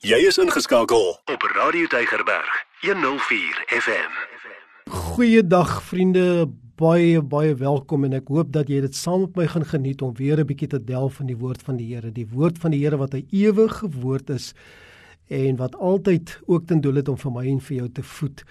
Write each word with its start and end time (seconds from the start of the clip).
Jy 0.00 0.16
is 0.24 0.38
ingeskakel. 0.40 1.10
Op 1.28 1.42
Radio 1.54 1.86
Deigerberg 1.86 2.48
104 2.80 3.64
FM. 3.68 4.12
Goeiedag 4.88 5.82
vriende, 5.82 6.48
baie 6.80 7.20
baie 7.20 7.52
welkom 7.54 8.06
en 8.08 8.16
ek 8.16 8.32
hoop 8.32 8.48
dat 8.54 8.72
jy 8.72 8.78
dit 8.80 8.96
saam 8.96 9.26
met 9.26 9.36
my 9.36 9.46
gaan 9.52 9.66
geniet 9.74 10.00
om 10.00 10.14
weer 10.16 10.40
'n 10.40 10.48
bietjie 10.48 10.70
te 10.72 10.80
delf 10.80 11.20
in 11.20 11.28
die 11.28 11.36
woord 11.36 11.60
van 11.62 11.76
die 11.76 11.92
Here, 11.92 12.08
die 12.12 12.24
woord 12.24 12.56
van 12.58 12.72
die 12.72 12.80
Here 12.80 12.96
wat 12.96 13.12
'n 13.12 13.28
ewige 13.28 13.90
woord 14.00 14.30
is 14.30 14.54
en 15.28 15.56
wat 15.56 15.76
altyd 15.76 16.40
ook 16.46 16.64
ten 16.66 16.80
doel 16.80 16.94
het 16.94 17.08
om 17.08 17.18
vir 17.18 17.32
my 17.32 17.44
en 17.46 17.60
vir 17.60 17.76
jou 17.76 17.88
te 17.92 18.02
voed 18.02 18.44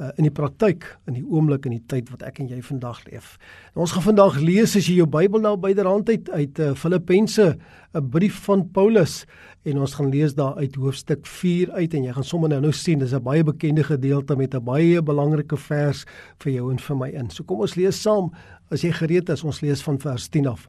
uh, 0.00 0.10
in 0.16 0.26
die 0.28 0.34
praktyk 0.34 0.86
in 1.06 1.14
die 1.18 1.24
oomblik 1.24 1.66
en 1.66 1.76
die 1.76 1.84
tyd 1.86 2.10
wat 2.10 2.22
ek 2.22 2.40
en 2.42 2.48
jy 2.48 2.60
vandag 2.62 3.02
leef. 3.08 3.36
En 3.74 3.84
ons 3.84 3.92
gaan 3.92 4.02
vandag 4.02 4.40
lees 4.40 4.76
as 4.76 4.88
jy 4.88 5.00
jou 5.00 5.08
Bybel 5.10 5.42
nou 5.44 5.56
byderhand 5.60 6.08
het 6.08 6.30
uit 6.30 6.58
uh, 6.58 6.74
Filippense, 6.74 7.56
'n 7.92 8.08
brief 8.10 8.44
van 8.46 8.64
Paulus 8.72 9.26
en 9.68 9.78
ons 9.78 9.94
gaan 9.94 10.08
lees 10.10 10.34
daar 10.34 10.56
uit 10.56 10.74
hoofstuk 10.74 11.26
4 11.26 11.70
uit 11.70 11.94
en 11.94 12.04
jy 12.04 12.12
gaan 12.12 12.24
sommer 12.24 12.48
nou 12.48 12.60
nou 12.60 12.72
sien 12.72 12.98
dis 12.98 13.12
'n 13.12 13.22
baie 13.22 13.44
bekende 13.44 13.84
gedeelte 13.84 14.36
met 14.36 14.54
'n 14.54 14.64
baie 14.64 15.02
belangrike 15.02 15.56
vers 15.56 16.04
vir 16.38 16.52
jou 16.52 16.70
en 16.70 16.78
vir 16.78 16.96
my 16.96 17.08
in. 17.08 17.30
So 17.30 17.44
kom 17.44 17.60
ons 17.60 17.76
lees 17.76 18.02
saam. 18.02 18.32
As 18.70 18.80
jy 18.80 18.90
gereed 18.90 19.28
is, 19.28 19.44
ons 19.44 19.60
lees 19.60 19.82
van 19.82 19.98
vers 19.98 20.28
10 20.28 20.46
af. 20.46 20.68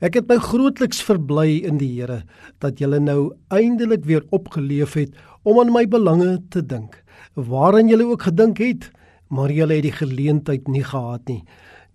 Ek 0.00 0.14
het 0.14 0.28
my 0.28 0.36
grootliks 0.36 1.00
verbly 1.02 1.64
in 1.64 1.78
die 1.78 1.88
Here 1.96 2.22
dat 2.60 2.78
julle 2.78 3.00
nou 3.00 3.32
eindelik 3.50 4.04
weer 4.04 4.22
opgeleef 4.30 4.94
het 4.94 5.10
om 5.48 5.62
aan 5.62 5.72
my 5.72 5.86
belange 5.88 6.38
te 6.52 6.60
dink 6.60 7.00
waaraan 7.38 7.86
julle 7.86 8.08
ook 8.08 8.24
gedink 8.26 8.58
het, 8.58 8.88
maar 9.30 9.52
julle 9.54 9.76
het 9.78 9.84
die 9.86 9.94
geleentheid 9.94 10.66
nie 10.66 10.82
gehad 10.82 11.28
nie. 11.30 11.44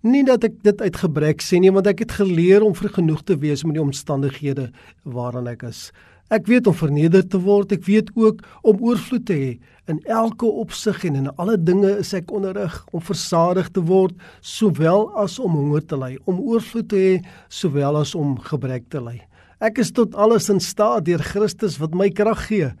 Nie 0.04 0.22
dat 0.24 0.44
ek 0.48 0.54
dit 0.64 0.80
uit 0.80 0.96
gebrek 1.00 1.42
sê 1.44 1.60
nie, 1.60 1.72
want 1.72 1.88
ek 1.90 2.00
het 2.04 2.14
geleer 2.16 2.64
om 2.64 2.72
vergenoeg 2.76 3.20
te 3.28 3.36
wees 3.40 3.64
met 3.64 3.76
die 3.76 3.82
omstandighede 3.82 4.70
waarin 5.04 5.50
ek 5.52 5.66
is. 5.68 5.90
Ek 6.32 6.48
weet 6.48 6.66
om 6.66 6.76
verneder 6.76 7.26
te 7.28 7.38
word, 7.44 7.74
ek 7.76 7.84
weet 7.84 8.08
ook 8.16 8.40
om 8.64 8.80
oorvloed 8.80 9.26
te 9.28 9.36
hê. 9.36 9.50
In 9.92 10.00
elke 10.08 10.48
opsig 10.48 11.04
en 11.04 11.20
in 11.20 11.28
alle 11.36 11.58
dinge 11.60 11.92
is 12.00 12.14
ek 12.16 12.32
onderrig 12.32 12.78
om 12.96 13.04
versadig 13.04 13.68
te 13.76 13.84
word, 13.84 14.16
sowel 14.40 15.10
as 15.20 15.36
om 15.38 15.52
honger 15.56 15.84
te 15.84 16.00
ly, 16.00 16.14
om 16.24 16.40
oorvloed 16.40 16.88
te 16.88 17.00
hê, 17.02 17.12
sowel 17.52 18.00
as 18.00 18.14
om 18.16 18.38
gebrek 18.40 18.88
te 18.92 19.04
ly. 19.04 19.18
Ek 19.60 19.78
is 19.80 19.92
tot 19.92 20.16
alles 20.16 20.48
in 20.52 20.60
staat 20.60 21.04
deur 21.04 21.22
Christus 21.24 21.76
wat 21.80 21.94
my 21.96 22.08
krag 22.12 22.48
gee. 22.48 22.72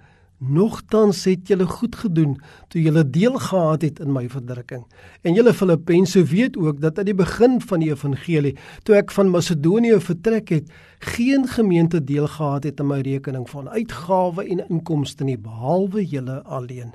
Nogtans 0.48 1.24
het 1.24 1.48
julle 1.48 1.64
goed 1.66 1.96
gedoen 1.96 2.34
toe 2.68 2.82
julle 2.82 3.04
deel 3.10 3.38
gehad 3.38 3.82
het 3.82 4.00
in 4.02 4.12
my 4.12 4.24
verdrukking. 4.28 4.82
En 5.22 5.36
julle 5.36 5.54
Filippense 5.54 6.24
weet 6.24 6.56
ook 6.56 6.80
dat 6.80 6.98
aan 6.98 7.08
die 7.08 7.14
begin 7.14 7.60
van 7.60 7.80
die 7.80 7.90
evangelie, 7.92 8.54
toe 8.82 8.96
ek 8.98 9.14
van 9.14 9.30
Macedonië 9.32 10.00
vertrek 10.04 10.50
het, 10.52 10.72
geen 11.04 11.48
gemeente 11.48 12.00
deel 12.04 12.26
gehad 12.26 12.64
het 12.64 12.80
in 12.80 12.88
my 12.90 13.00
rekening 13.04 13.46
van 13.50 13.68
uitgawe 13.68 14.44
en 14.44 14.64
inkomste 14.68 15.24
nie 15.24 15.38
behalwe 15.38 16.04
julle 16.04 16.42
alleen. 16.42 16.92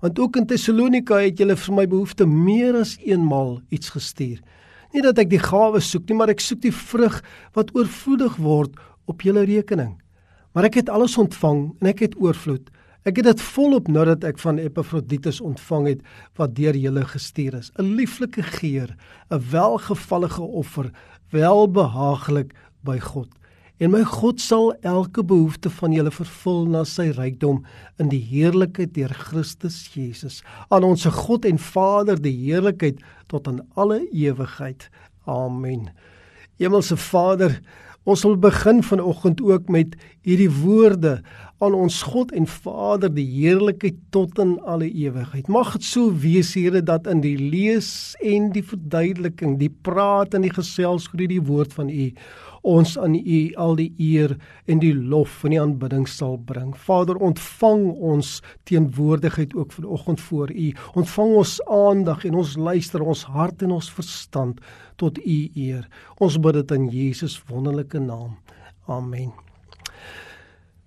Want 0.00 0.18
ook 0.18 0.36
in 0.36 0.46
Tessalonika 0.46 1.18
het 1.22 1.38
julle 1.38 1.56
vir 1.56 1.74
my 1.74 1.86
behoefte 1.86 2.26
meer 2.26 2.78
as 2.80 2.96
eenmal 3.02 3.60
iets 3.70 3.94
gestuur. 3.94 4.38
Nie 4.92 5.02
dat 5.02 5.18
ek 5.18 5.30
die 5.32 5.40
gawe 5.40 5.80
soek 5.80 6.08
nie, 6.10 6.18
maar 6.18 6.30
ek 6.30 6.42
soek 6.44 6.60
die 6.62 6.74
vrug 6.74 7.22
wat 7.56 7.72
oorvloedig 7.74 8.36
word 8.36 8.76
op 9.08 9.24
julle 9.24 9.46
rekening. 9.48 9.96
Maar 10.52 10.68
ek 10.68 10.82
het 10.82 10.92
alles 10.92 11.16
ontvang 11.18 11.70
en 11.80 11.88
ek 11.88 12.04
het 12.04 12.16
oorvloed. 12.20 12.68
Ek 13.02 13.16
het 13.18 13.26
dit 13.26 13.40
volop 13.42 13.88
nadat 13.90 14.22
ek 14.28 14.38
van 14.38 14.60
Epafroditus 14.62 15.40
ontvang 15.42 15.88
het 15.88 16.02
wat 16.38 16.52
deur 16.54 16.76
julle 16.78 17.02
gestuur 17.02 17.56
is, 17.58 17.72
'n 17.74 17.98
lieflike 17.98 18.42
geur, 18.42 18.94
'n 19.30 19.42
welgevallige 19.50 20.42
offer, 20.42 20.90
welbehaaglik 21.30 22.54
by 22.84 22.98
God. 22.98 23.28
En 23.80 23.90
my 23.90 24.04
God 24.04 24.40
sal 24.40 24.74
elke 24.82 25.24
behoefte 25.24 25.70
van 25.70 25.92
julle 25.92 26.10
vervul 26.10 26.66
na 26.66 26.84
sy 26.84 27.10
rykdom 27.10 27.64
in 27.98 28.08
die 28.08 28.22
heerlikheid 28.22 28.94
deur 28.94 29.10
Christus 29.10 29.90
Jesus. 29.94 30.42
Aan 30.70 30.84
ons 30.84 31.04
God 31.04 31.44
en 31.44 31.58
Vader 31.58 32.22
die 32.22 32.36
heerlikheid 32.44 33.02
tot 33.26 33.48
aan 33.48 33.66
alle 33.74 34.06
ewigheid. 34.12 34.90
Amen. 35.26 35.90
Hemelse 36.58 36.96
Vader, 36.96 37.60
Ons 38.02 38.24
wil 38.26 38.34
begin 38.36 38.82
vanoggend 38.82 39.42
ook 39.42 39.68
met 39.70 39.94
hierdie 40.26 40.50
woorde 40.50 41.20
aan 41.62 41.76
ons 41.78 42.02
God 42.10 42.32
en 42.36 42.46
Vader 42.50 43.12
die 43.14 43.26
heerlikheid 43.26 43.98
tot 44.14 44.38
in 44.42 44.56
alle 44.66 44.90
ewigheid. 44.90 45.48
Mag 45.48 45.76
dit 45.78 45.86
so 45.86 46.12
wees 46.24 46.54
Here 46.58 46.82
dat 46.82 47.06
in 47.10 47.22
die 47.24 47.36
lees 47.38 48.16
en 48.20 48.50
die 48.52 48.64
verduideliking, 48.66 49.58
die 49.60 49.70
praat 49.70 50.34
en 50.34 50.46
die 50.46 50.52
gesels 50.52 51.08
oor 51.12 51.26
die 51.26 51.42
woord 51.42 51.76
van 51.78 51.92
U 51.92 52.10
ons 52.62 52.94
aan 52.98 53.14
U 53.14 53.40
al 53.58 53.76
die 53.78 53.90
eer 53.98 54.36
en 54.70 54.80
die 54.82 54.94
lof 54.94 55.42
en 55.44 55.54
die 55.54 55.60
aanbidding 55.60 56.06
sal 56.08 56.38
bring. 56.38 56.72
Vader, 56.86 57.18
ontvang 57.18 57.88
ons 58.12 58.38
teenwoordigheid 58.70 59.54
ook 59.58 59.72
vanoggend 59.72 60.20
voor 60.20 60.50
U. 60.54 60.72
Ontvang 60.94 61.36
ons 61.42 61.58
aandag 61.66 62.24
en 62.24 62.40
ons 62.42 62.56
luister 62.56 63.02
ons 63.02 63.24
hart 63.34 63.62
en 63.62 63.78
ons 63.78 63.92
verstand 63.98 64.60
tot 65.02 65.18
U 65.18 65.38
eer. 65.54 65.88
Ons 66.22 66.38
bid 66.38 66.62
dit 66.62 66.76
in 66.78 66.90
Jesus 66.94 67.40
wonderlike 67.50 67.98
naam. 67.98 68.38
Amen. 68.86 69.51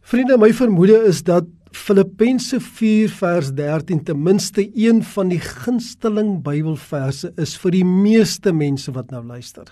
Vriende, 0.06 0.36
my 0.38 0.52
vermoede 0.54 1.00
is 1.10 1.24
dat 1.26 1.48
Filippense 1.74 2.60
4 2.62 3.10
vers 3.10 3.48
13 3.58 4.04
ten 4.06 4.20
minste 4.22 4.62
een 4.78 5.00
van 5.02 5.32
die 5.32 5.40
gunsteling 5.42 6.44
Bybelverse 6.46 7.32
is 7.42 7.56
vir 7.58 7.74
die 7.74 7.88
meeste 7.90 8.54
mense 8.54 8.94
wat 8.94 9.10
nou 9.10 9.24
luister. 9.26 9.72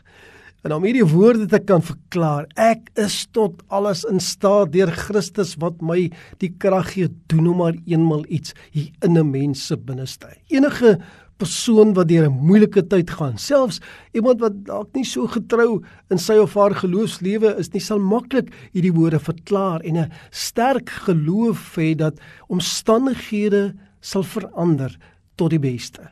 En 0.65 0.73
om 0.73 0.87
hierdie 0.87 1.05
woorde 1.05 1.45
te 1.51 1.59
kan 1.61 1.85
verklaar, 1.85 2.47
ek 2.57 2.89
is 2.97 3.19
tot 3.29 3.61
alles 3.69 4.01
in 4.09 4.17
staat 4.17 4.73
deur 4.73 4.89
Christus 5.03 5.53
wat 5.61 5.85
my 5.85 6.07
die 6.41 6.49
krag 6.57 6.95
gee, 6.95 7.13
doen 7.29 7.51
hom 7.51 7.61
maar 7.61 7.77
eenmal 7.85 8.25
iets 8.25 8.57
hier 8.73 8.89
in 9.05 9.13
'n 9.13 9.29
mens 9.29 9.67
se 9.67 9.77
binneste. 9.77 10.33
Enige 10.49 10.97
persoon 11.37 11.93
wat 11.93 12.07
deur 12.07 12.25
'n 12.29 12.45
moeilike 12.47 12.87
tyd 12.87 13.09
gaan, 13.09 13.37
selfs 13.37 13.79
iemand 14.13 14.39
wat 14.39 14.65
dalk 14.65 14.89
nie 14.93 15.05
so 15.05 15.27
getrou 15.27 15.81
in 16.09 16.17
sy 16.17 16.37
of 16.37 16.53
haar 16.53 16.75
geloofslewe 16.75 17.55
is 17.59 17.73
nie, 17.73 17.81
sal 17.81 17.99
maklik 17.99 18.53
hierdie 18.73 18.93
woorde 18.93 19.19
verklaar 19.19 19.81
en 19.81 19.97
'n 19.97 20.11
sterk 20.31 20.89
geloof 20.89 21.75
hê 21.77 21.95
dat 21.95 22.19
omstandighede 22.47 23.73
sal 24.01 24.23
verander 24.23 24.97
tot 25.35 25.49
die 25.49 25.59
beste. 25.59 26.09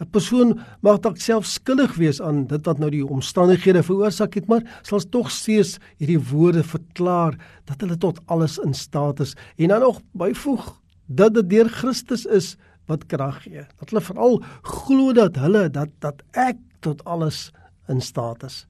'n 0.00 0.10
Persoon 0.10 0.58
mag 0.82 0.98
dalk 1.00 1.20
self 1.22 1.46
skuldig 1.46 1.94
wees 1.96 2.20
aan 2.20 2.46
dit 2.50 2.66
wat 2.66 2.78
nou 2.78 2.90
die 2.90 3.04
omstandighede 3.06 3.82
veroorsaak 3.82 4.34
het, 4.34 4.48
maar 4.48 4.64
sal 4.82 4.98
tog 4.98 5.30
steeds 5.30 5.78
hierdie 5.98 6.18
woorde 6.18 6.64
verklaar 6.64 7.38
dat 7.64 7.80
hulle 7.80 7.96
tot 7.96 8.18
alles 8.26 8.58
in 8.58 8.74
staat 8.74 9.20
is 9.20 9.36
en 9.56 9.68
dan 9.68 9.80
nog 9.80 10.00
byvoeg 10.12 10.80
dat 11.06 11.34
dit 11.34 11.50
deur 11.50 11.68
Christus 11.68 12.24
is 12.26 12.56
wat 12.90 13.06
krag 13.06 13.42
gee. 13.42 13.64
Dat 13.80 13.90
hulle 13.90 14.04
veral 14.04 14.40
glo 14.62 15.12
dat 15.16 15.36
hulle 15.40 15.68
dat 15.70 15.92
dat 16.04 16.22
ek 16.32 16.60
tot 16.84 17.04
alles 17.04 17.50
in 17.88 18.00
staat 18.00 18.44
is. 18.44 18.64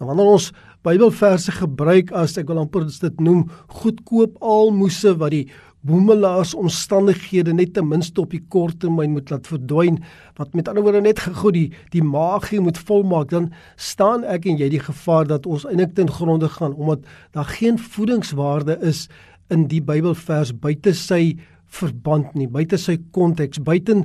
En 0.00 0.06
wanneer 0.06 0.34
ons 0.34 0.52
Bybelverse 0.82 1.52
gebruik 1.54 2.10
as 2.10 2.34
ek 2.40 2.48
wil 2.50 2.64
amper 2.64 2.88
dit 2.88 3.20
noem 3.22 3.44
goedkoop 3.70 4.40
almoses 4.42 5.14
wat 5.20 5.30
die 5.30 5.46
boemelaars 5.86 6.54
omstandighede 6.54 7.52
net 7.54 7.72
ten 7.74 7.88
minste 7.90 8.22
op 8.22 8.30
die 8.34 8.42
kort 8.54 8.78
termyn 8.82 9.14
moet 9.16 9.30
laat 9.32 9.48
verdwyn 9.50 9.98
wat 10.38 10.54
met 10.54 10.68
ander 10.70 10.84
woorde 10.86 11.02
net 11.02 11.22
gego 11.24 11.50
die 11.54 11.68
die 11.94 12.04
magie 12.06 12.60
moet 12.62 12.78
volmaak 12.78 13.32
dan 13.32 13.48
staan 13.76 14.22
ek 14.22 14.46
en 14.46 14.60
jy 14.62 14.70
die 14.74 14.82
gevaar 14.82 15.26
dat 15.30 15.46
ons 15.46 15.66
eintlik 15.66 15.96
ten 15.98 16.10
gronde 16.10 16.50
gaan 16.54 16.76
omdat 16.78 17.06
daar 17.34 17.50
geen 17.50 17.80
voedingswaarde 17.82 18.78
is 18.92 19.08
in 19.50 19.66
die 19.68 19.82
Bybelvers 19.82 20.54
buite 20.54 20.94
sy 20.94 21.34
verband 21.72 22.34
nie 22.36 22.48
buite 22.52 22.78
sy 22.80 22.98
konteks 23.16 23.62
buite 23.64 24.02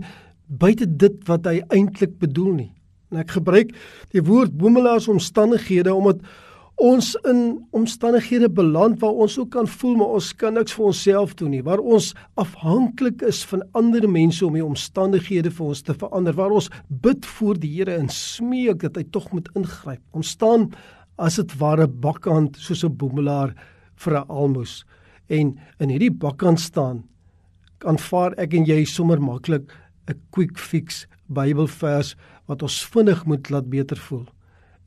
buite 0.47 0.87
dit 0.87 1.15
wat 1.27 1.47
hy 1.49 1.59
eintlik 1.75 2.17
bedoel 2.21 2.51
nie. 2.55 2.71
En 3.11 3.21
ek 3.23 3.37
gebruik 3.37 3.73
die 4.15 4.23
woord 4.23 4.55
boemelaars 4.59 5.09
omstandighede 5.11 5.93
omdat 5.95 6.23
ons 6.77 7.15
in 7.25 7.57
omstandighede 7.75 8.49
beland 8.53 8.99
waar 9.01 9.17
ons 9.25 9.37
ook 9.41 9.49
kan 9.55 9.67
voel 9.67 9.95
maar 9.97 10.17
ons 10.19 10.29
kan 10.37 10.53
niks 10.53 10.75
vir 10.77 10.89
onsself 10.91 11.33
doen 11.39 11.55
nie. 11.55 11.63
Waar 11.65 11.81
ons 11.81 12.11
afhanklik 12.39 13.23
is 13.25 13.41
van 13.49 13.63
ander 13.77 14.05
mense 14.09 14.45
om 14.45 14.55
die 14.55 14.65
omstandighede 14.65 15.51
vir 15.51 15.71
ons 15.71 15.81
te 15.81 15.95
verander. 15.97 16.37
Waar 16.37 16.53
ons 16.59 16.69
bid 16.87 17.25
voor 17.37 17.57
die 17.63 17.73
Here 17.79 17.97
en 17.97 18.11
smeek 18.13 18.83
dat 18.85 18.99
hy 18.99 19.07
tog 19.11 19.31
moet 19.33 19.49
ingryp. 19.57 20.03
Ons 20.13 20.35
staan 20.37 20.69
as 21.17 21.39
dit 21.41 21.57
ware 21.59 21.87
bakkant 21.87 22.57
soos 22.61 22.83
'n 22.85 22.95
boemelaar 22.95 23.55
vir 23.95 24.13
'n 24.13 24.29
almoes. 24.29 24.85
En 25.29 25.57
in 25.79 25.89
hierdie 25.89 26.11
bakkant 26.11 26.59
staan 26.59 27.03
aanvaar 27.85 28.33
ek 28.37 28.53
en 28.53 28.65
jy 28.65 28.85
sommer 28.85 29.21
maklik 29.21 29.71
'n 30.07 30.19
quick 30.31 30.57
fix 30.57 31.07
Bybelvers 31.27 32.15
wat 32.47 32.61
ons 32.63 32.85
vinnig 32.85 33.25
moet 33.25 33.49
laat 33.49 33.69
beter 33.69 33.97
voel. 33.97 34.25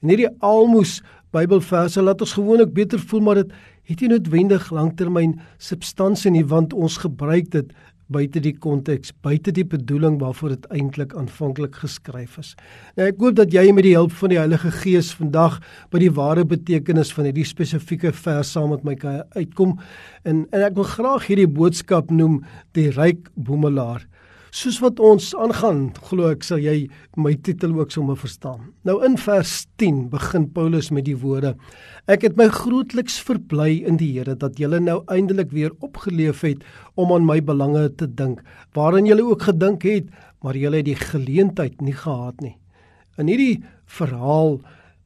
En 0.03 0.09
hierdie 0.09 0.31
almoes 0.41 1.03
Bybelverse 1.31 2.03
laat 2.03 2.21
ons 2.25 2.33
gewoonlik 2.33 2.73
beter 2.75 2.99
voel, 2.99 3.21
maar 3.21 3.35
dit 3.35 3.53
het 3.91 4.01
nie 4.01 4.09
noodwendig 4.09 4.71
langtermyn 4.71 5.37
substansie 5.59 6.31
nie 6.31 6.45
want 6.47 6.73
ons 6.73 6.97
gebruik 7.03 7.51
dit 7.51 7.73
buite 8.11 8.43
die 8.43 8.55
konteks, 8.59 9.13
buite 9.23 9.53
die 9.55 9.65
bedoeling 9.65 10.19
waarvoor 10.21 10.57
dit 10.57 10.67
eintlik 10.75 11.15
aanvanklik 11.19 11.79
geskryf 11.83 12.37
is. 12.43 12.55
Nou 12.99 13.09
ek 13.11 13.23
hoop 13.23 13.39
dat 13.39 13.55
jy 13.55 13.69
met 13.75 13.87
die 13.87 13.97
hulp 13.97 14.15
van 14.19 14.35
die 14.35 14.41
Heilige 14.41 14.73
Gees 14.81 15.13
vandag 15.15 15.61
by 15.95 16.03
die 16.03 16.13
ware 16.17 16.45
betekenis 16.45 17.15
van 17.15 17.31
hierdie 17.31 17.47
spesifieke 17.47 18.13
vers 18.13 18.51
saam 18.57 18.73
met 18.75 18.85
my 18.87 18.97
kan 18.99 19.23
uitkom. 19.37 19.79
En 20.25 20.47
en 20.51 20.67
ek 20.67 20.77
wil 20.79 20.89
graag 20.89 21.29
hierdie 21.31 21.51
boodskap 21.51 22.11
noem 22.11 22.41
die 22.77 22.91
ryk 22.95 23.31
boemelaar. 23.35 24.07
Soos 24.51 24.81
wat 24.83 24.99
ons 24.99 25.29
aangaan, 25.39 25.93
glo 26.09 26.33
ek 26.33 26.43
sal 26.43 26.59
jy 26.59 26.89
my 27.15 27.37
titel 27.47 27.77
ook 27.77 27.93
sommer 27.95 28.17
verstaan. 28.19 28.73
Nou 28.83 28.97
in 29.07 29.15
vers 29.15 29.53
10 29.79 30.09
begin 30.11 30.49
Paulus 30.51 30.89
met 30.91 31.07
die 31.07 31.15
woorde: 31.15 31.53
Ek 32.11 32.27
het 32.27 32.35
my 32.39 32.49
grootliks 32.51 33.21
verbly 33.23 33.85
in 33.87 34.01
die 34.01 34.11
Here 34.17 34.35
dat 34.35 34.59
julle 34.59 34.81
nou 34.83 35.05
eindelik 35.07 35.55
weer 35.55 35.71
opgeleef 35.79 36.43
het 36.43 36.67
om 36.99 37.15
aan 37.15 37.29
my 37.29 37.39
belange 37.39 37.87
te 37.95 38.11
dink, 38.11 38.43
waarin 38.75 39.07
julle 39.07 39.29
ook 39.31 39.47
gedink 39.53 39.87
het, 39.87 40.11
maar 40.43 40.59
julle 40.59 40.83
het 40.83 40.91
die 40.91 40.99
geleentheid 40.99 41.79
nie 41.81 41.95
gehad 41.95 42.43
nie. 42.43 42.57
In 43.23 43.31
hierdie 43.31 43.63
verhaal 43.87 44.59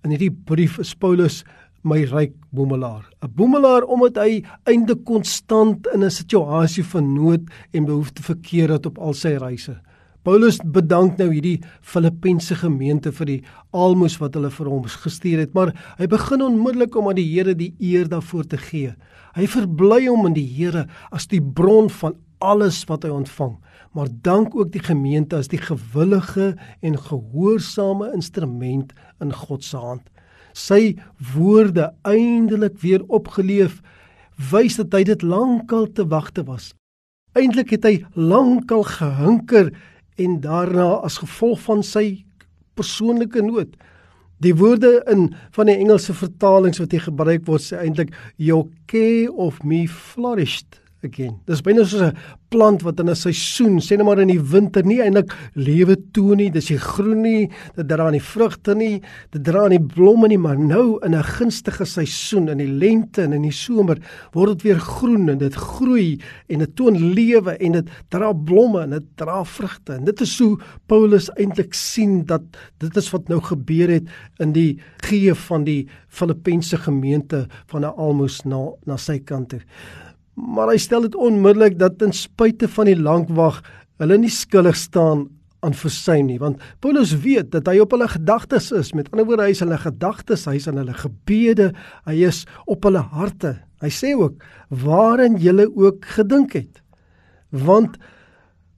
in 0.04 0.12
hierdie 0.12 0.32
brief 0.32 0.78
is 0.80 0.94
Paulus 0.96 1.42
my 1.84 2.00
ryk 2.08 2.32
boemelaar. 2.50 3.04
'n 3.22 3.32
Boemelaar 3.36 3.84
omdat 3.84 4.16
hy 4.16 4.42
einde 4.64 4.96
konstant 5.04 5.86
in 5.92 6.04
'n 6.04 6.10
situasie 6.10 6.84
van 6.84 7.12
nood 7.12 7.42
en 7.72 7.84
behoefte 7.84 8.22
verkeer 8.22 8.70
het 8.70 8.86
op 8.86 8.98
al 8.98 9.12
sy 9.12 9.36
reise. 9.36 9.80
Paulus 10.22 10.58
bedank 10.64 11.18
nou 11.18 11.28
hierdie 11.28 11.60
Filippense 11.82 12.54
gemeente 12.54 13.12
vir 13.12 13.26
die 13.26 13.42
almoes 13.72 14.16
wat 14.20 14.34
hulle 14.34 14.50
vir 14.50 14.68
hom 14.68 14.84
gestuur 14.84 15.38
het, 15.38 15.54
maar 15.54 15.74
hy 15.98 16.06
begin 16.06 16.42
onmiddellik 16.42 16.96
om 16.96 17.08
aan 17.08 17.16
die 17.16 17.28
Here 17.34 17.54
die 17.54 17.74
eer 17.78 18.08
daarvoor 18.08 18.44
te 18.44 18.56
gee. 18.56 18.94
Hy 19.34 19.46
verbly 19.46 20.06
hom 20.06 20.26
in 20.26 20.34
die 20.34 20.48
Here 20.56 20.86
as 21.12 21.26
die 21.26 21.42
bron 21.42 21.90
van 21.90 22.16
alles 22.40 22.84
wat 22.88 23.04
hy 23.04 23.10
ontvang, 23.10 23.58
maar 23.92 24.08
dank 24.22 24.56
ook 24.56 24.72
die 24.72 24.82
gemeente 24.82 25.36
as 25.36 25.48
die 25.48 25.60
gewillige 25.60 26.56
en 26.80 26.96
gehoorsame 26.96 28.12
instrument 28.14 28.94
in 29.20 29.32
God 29.32 29.62
se 29.64 29.76
hand 29.76 30.13
sy 30.54 30.94
woorde 31.34 31.90
eindelik 32.06 32.78
weer 32.82 33.02
opgeleef, 33.12 33.80
wys 34.50 34.78
dat 34.80 34.94
hy 34.94 35.04
dit 35.06 35.22
lankal 35.22 35.90
te 35.92 36.06
wagte 36.10 36.46
was. 36.46 36.72
Eindelik 37.34 37.74
het 37.74 37.84
hy 37.84 37.96
lankal 38.14 38.86
gehunker 38.86 39.72
en 40.22 40.38
daarna 40.42 41.02
as 41.06 41.18
gevolg 41.22 41.60
van 41.66 41.82
sy 41.82 42.22
persoonlike 42.78 43.42
nood 43.42 43.74
Die 44.44 44.54
woorde 44.54 45.02
in 45.10 45.34
van 45.54 45.68
die 45.70 45.76
Engelse 45.78 46.14
vertalings 46.14 46.80
wat 46.82 46.92
hier 46.92 47.04
gebruik 47.06 47.44
word 47.46 47.62
sê 47.62 47.78
eintlik 47.80 48.10
your 48.36 48.66
care 48.90 49.30
of 49.30 49.62
me 49.62 49.84
flourished 49.88 50.80
again. 51.04 51.40
Dis 51.46 51.62
binne 51.62 51.84
soos 51.84 52.02
'n 52.02 52.16
plant 52.50 52.82
wat 52.82 53.00
in 53.00 53.10
'n 53.10 53.14
seisoen, 53.16 53.80
sê 53.80 53.96
net 53.96 54.06
maar 54.06 54.20
in 54.20 54.28
die 54.28 54.40
winter 54.40 54.84
nie 54.84 55.00
eintlik 55.00 55.32
lewe 55.54 55.96
toe 56.12 56.36
nie, 56.36 56.50
dis 56.50 56.70
nie 56.70 56.78
groen 56.78 57.22
nie, 57.22 57.50
dit 57.76 57.88
dra 57.88 58.10
nie 58.10 58.20
vrugte 58.20 58.74
nie, 58.74 59.02
dit 59.32 59.42
dra 59.44 59.68
nie 59.68 59.80
blomme 59.80 60.28
nie, 60.28 60.38
maar 60.38 60.58
nou 60.58 60.98
in 61.04 61.14
'n 61.14 61.22
gunstige 61.22 61.84
seisoen 61.84 62.48
in 62.48 62.58
die 62.58 62.68
lente 62.68 63.22
en 63.22 63.32
in 63.32 63.42
die 63.42 63.52
somer 63.52 63.98
word 64.32 64.58
dit 64.58 64.62
weer 64.62 64.80
groen 64.80 65.28
en 65.28 65.38
dit 65.38 65.54
groei 65.54 66.20
en 66.48 66.58
dit 66.58 66.76
toon 66.76 66.96
lewe 67.14 67.56
en 67.58 67.72
dit 67.72 67.88
dra 68.10 68.32
blomme 68.32 68.82
en 68.82 68.90
dit 68.90 69.04
dra 69.16 69.44
vrugte. 69.44 69.94
En 69.94 70.04
dit 70.04 70.20
is 70.20 70.38
hoe 70.38 70.58
Paulus 70.86 71.30
eintlik 71.36 71.74
sien 71.74 72.24
dat 72.24 72.42
dit 72.78 72.96
is 72.96 73.10
wat 73.10 73.28
nou 73.28 73.40
gebeur 73.40 73.88
het 73.88 74.08
in 74.38 74.52
die 74.52 74.78
gee 75.04 75.34
van 75.34 75.64
die 75.64 75.88
Filippense 76.08 76.76
gemeente 76.76 77.46
van 77.66 77.84
'n 77.84 77.94
almoes 77.96 78.44
na 78.44 78.70
na 78.86 78.96
sy 78.96 79.18
kant 79.18 79.48
toe 79.48 79.60
maar 80.34 80.72
hy 80.72 80.78
stel 80.82 81.06
dit 81.06 81.14
onmiddellik 81.14 81.78
dat 81.78 81.98
ten 81.98 82.12
spyte 82.14 82.68
van 82.68 82.90
die 82.90 82.98
lang 82.98 83.28
wag 83.36 83.62
hulle 84.02 84.18
nie 84.18 84.32
skuldig 84.32 84.76
staan 84.78 85.28
aan 85.64 85.76
versuim 85.78 86.26
nie 86.28 86.38
want 86.42 86.62
Paulus 86.84 87.14
weet 87.24 87.52
dat 87.54 87.68
hy 87.70 87.78
op 87.82 87.94
hulle 87.94 88.08
gedagtes 88.10 88.70
is. 88.74 88.92
Met 88.92 89.08
ander 89.12 89.26
woorde 89.28 89.46
hy 89.46 89.54
is 89.54 89.62
hulle 89.64 89.78
gedagtes 89.80 90.46
hy 90.50 90.58
is 90.60 90.68
aan 90.68 90.80
hulle 90.82 90.96
gebede 90.98 91.70
hy 92.08 92.18
is 92.28 92.44
op 92.70 92.84
hulle 92.88 93.04
harte. 93.14 93.56
Hy 93.84 93.92
sê 93.92 94.12
ook 94.18 94.42
waarin 94.84 95.38
julle 95.40 95.68
ook 95.70 96.04
gedink 96.16 96.58
het. 96.58 96.82
Want 97.50 97.96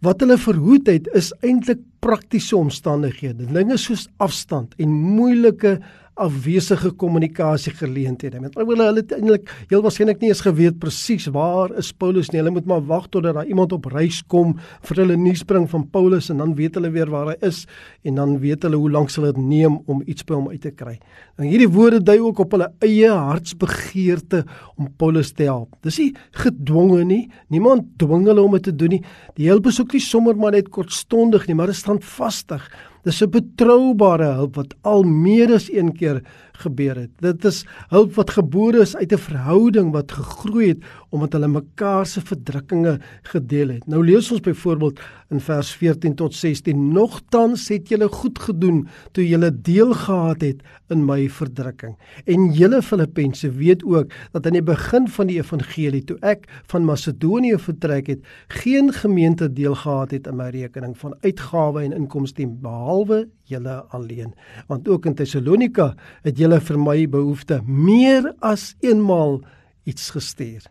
wat 0.04 0.22
hulle 0.22 0.38
verhoed 0.38 0.88
het 0.90 1.08
is 1.16 1.32
eintlik 1.42 1.80
praktiese 2.04 2.56
omstandighede. 2.58 3.48
Dinge 3.50 3.78
soos 3.80 4.06
afstand 4.22 4.76
en 4.82 4.92
moeilike 4.92 5.78
afwesige 6.16 6.90
kommunikasie 6.96 7.74
geleenthede. 7.76 8.40
Met 8.40 8.56
ander 8.56 8.68
woorde, 8.70 8.86
hulle 8.88 9.02
het 9.02 9.12
eintlik 9.12 9.50
heel 9.68 9.82
waarskynlik 9.84 10.22
nie 10.22 10.30
eens 10.32 10.40
geweet 10.46 10.78
presies 10.80 11.26
waar 11.34 11.74
is 11.76 11.92
Paulus 11.92 12.30
nie. 12.32 12.40
Hulle 12.40 12.54
moet 12.54 12.68
maar 12.68 12.84
wag 12.88 13.10
totdat 13.12 13.36
daar 13.36 13.50
iemand 13.50 13.74
op 13.76 13.88
reis 13.92 14.22
kom 14.32 14.54
vir 14.88 15.02
hulle 15.02 15.18
nuus 15.20 15.44
bring 15.44 15.68
van 15.70 15.84
Paulus 15.92 16.30
en 16.32 16.40
dan 16.40 16.54
weet 16.56 16.78
hulle 16.78 16.90
weer 16.94 17.12
waar 17.12 17.34
hy 17.34 17.36
is 17.48 17.66
en 18.06 18.16
dan 18.20 18.38
weet 18.40 18.64
hulle 18.64 18.80
hoe 18.80 18.90
lank 18.96 19.12
sal 19.12 19.28
dit 19.28 19.42
neem 19.44 19.78
om 19.84 20.02
iets 20.06 20.24
by 20.24 20.38
hom 20.38 20.48
uit 20.54 20.62
te 20.64 20.72
kry. 20.72 20.96
En 21.36 21.50
hierdie 21.50 21.68
woorde 21.68 22.00
dui 22.00 22.18
ook 22.24 22.40
op 22.46 22.56
hulle 22.56 22.70
eie 22.86 23.12
hartsbegeerte 23.12 24.44
om 24.76 24.88
Paulus 24.96 25.34
te 25.36 25.50
help. 25.50 25.76
Dis 25.84 26.00
nie 26.00 26.10
gedwonge 26.40 27.04
nie. 27.04 27.22
Niemand 27.52 27.92
dwing 28.00 28.24
hulle 28.28 28.42
om 28.42 28.56
dit 28.56 28.70
te 28.70 28.74
doen 28.74 28.96
nie. 28.96 29.04
Die 29.36 29.50
hulp 29.52 29.68
is 29.68 29.80
ook 29.82 29.92
nie 29.92 30.04
sommer 30.04 30.36
maar 30.36 30.56
net 30.56 30.72
kortstondig 30.72 31.44
nie, 31.46 31.56
maar 31.58 31.72
dit 31.72 31.76
staan 31.76 32.00
vastig. 32.00 32.64
Dis 33.06 33.22
'n 33.22 33.30
betroubare 33.30 34.32
hulp 34.34 34.56
wat 34.58 34.74
al 34.82 35.04
meer 35.06 35.52
as 35.54 35.70
een 35.70 35.92
keer 35.94 36.22
gebeur 36.62 36.96
het. 36.96 37.10
Dit 37.20 37.44
is 37.44 37.64
hulp 37.88 38.14
wat 38.14 38.30
gebore 38.36 38.80
is 38.80 38.96
uit 38.96 39.12
'n 39.12 39.18
verhouding 39.18 39.92
wat 39.92 40.12
gegroei 40.12 40.68
het 40.68 40.84
omdat 41.10 41.32
hulle 41.32 41.48
mekaar 41.48 42.06
se 42.06 42.20
verdrukkinge 42.20 42.98
gedeel 43.22 43.68
het. 43.68 43.86
Nou 43.86 44.04
lees 44.04 44.30
ons 44.32 44.40
byvoorbeeld 44.40 45.00
in 45.30 45.40
vers 45.40 45.70
14 45.74 46.14
tot 46.14 46.34
16: 46.34 46.92
Nogtans 46.92 47.68
het 47.68 47.88
julle 47.88 48.08
goed 48.08 48.38
gedoen 48.38 48.88
toe 49.12 49.28
julle 49.28 49.50
deel 49.62 49.94
gehad 49.94 50.40
het 50.40 50.62
in 50.88 51.04
my 51.04 51.28
verdrukking. 51.28 51.96
En 52.24 52.52
julle 52.52 52.82
Filippense 52.82 53.50
weet 53.50 53.84
ook 53.84 54.10
dat 54.32 54.46
aan 54.46 54.52
die 54.52 54.62
begin 54.62 55.08
van 55.08 55.26
die 55.26 55.38
evangelie 55.38 56.04
toe 56.04 56.16
ek 56.20 56.46
van 56.66 56.84
Macedonië 56.84 57.58
vertrek 57.58 58.06
het, 58.06 58.20
geen 58.48 58.92
gemeente 58.92 59.52
deel 59.52 59.74
gehad 59.74 60.10
het 60.10 60.26
in 60.26 60.36
my 60.36 60.48
rekening 60.50 60.96
van 60.98 61.14
uitgawe 61.20 61.82
en 61.82 61.92
inkomste 61.92 62.46
behalwe 62.46 63.26
julle 63.50 63.82
alleen. 63.94 64.34
Want 64.68 64.88
ook 64.88 65.06
in 65.06 65.14
Tessalonika 65.14 65.94
het 66.26 66.38
julle 66.38 66.60
vir 66.60 66.78
my 66.78 66.98
behoefte 67.10 67.60
meer 67.66 68.32
as 68.40 68.74
eenmal 68.84 69.40
iets 69.86 70.10
gestuur. 70.14 70.66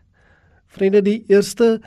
Vriende, 0.66 1.02
die 1.02 1.22
eerste 1.32 1.80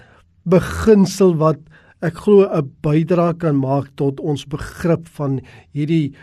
beginsel 0.49 1.35
wat 1.37 1.61
ek 2.01 2.15
glo 2.23 2.47
'n 2.47 2.71
bydrae 2.81 3.33
kan 3.37 3.59
maak 3.59 3.91
tot 3.95 4.19
ons 4.19 4.45
begrip 4.45 5.07
van 5.19 5.41
hierdie 5.73 6.15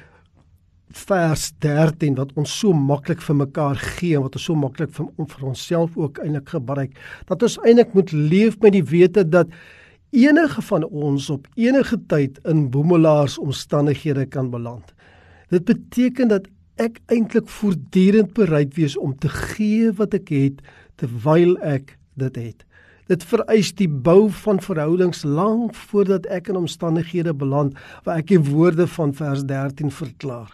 vers 0.97 1.53
13 1.61 2.15
wat 2.17 2.33
ons 2.37 2.53
so 2.61 2.73
maklik 2.73 3.21
vir 3.21 3.37
mekaar 3.37 3.77
gee 3.77 4.17
en 4.17 4.23
wat 4.23 4.39
ons 4.39 4.47
so 4.49 4.55
maklik 4.55 4.93
vir, 4.97 5.07
vir 5.19 5.45
onsself 5.45 5.97
ook 5.97 6.19
eintlik 6.23 6.49
gebruik 6.55 6.95
dat 7.29 7.43
ons 7.43 7.59
eintlik 7.65 7.93
moet 7.95 8.13
leef 8.13 8.57
met 8.63 8.73
die 8.73 8.85
wete 8.85 9.25
dat 9.29 9.51
enige 10.17 10.63
van 10.63 10.85
ons 10.85 11.31
op 11.31 11.49
enige 11.55 11.99
tyd 12.08 12.39
in 12.49 12.70
boemelaars 12.70 13.39
omstandighede 13.39 14.27
kan 14.27 14.51
beland. 14.51 14.94
Dit 15.53 15.65
beteken 15.69 16.29
dat 16.29 16.49
ek 16.81 17.01
eintlik 17.13 17.49
voortdurend 17.49 18.32
bereid 18.37 18.75
wees 18.77 18.96
om 18.96 19.15
te 19.19 19.29
gee 19.29 19.93
wat 19.96 20.15
ek 20.17 20.32
het 20.32 20.63
terwyl 21.01 21.56
ek 21.65 21.96
dit 22.20 22.37
het. 22.37 22.65
Dit 23.06 23.23
vereis 23.25 23.70
die 23.79 23.89
bou 23.89 24.27
van 24.43 24.58
verhoudings 24.63 25.23
lank 25.23 25.77
voordat 25.91 26.27
ek 26.32 26.49
in 26.51 26.58
omstandighede 26.58 27.35
beland 27.35 27.77
waar 28.05 28.19
ek 28.19 28.32
die 28.32 28.41
woorde 28.43 28.89
van 28.96 29.15
vers 29.15 29.44
13 29.46 29.93
verklaar. 29.94 30.51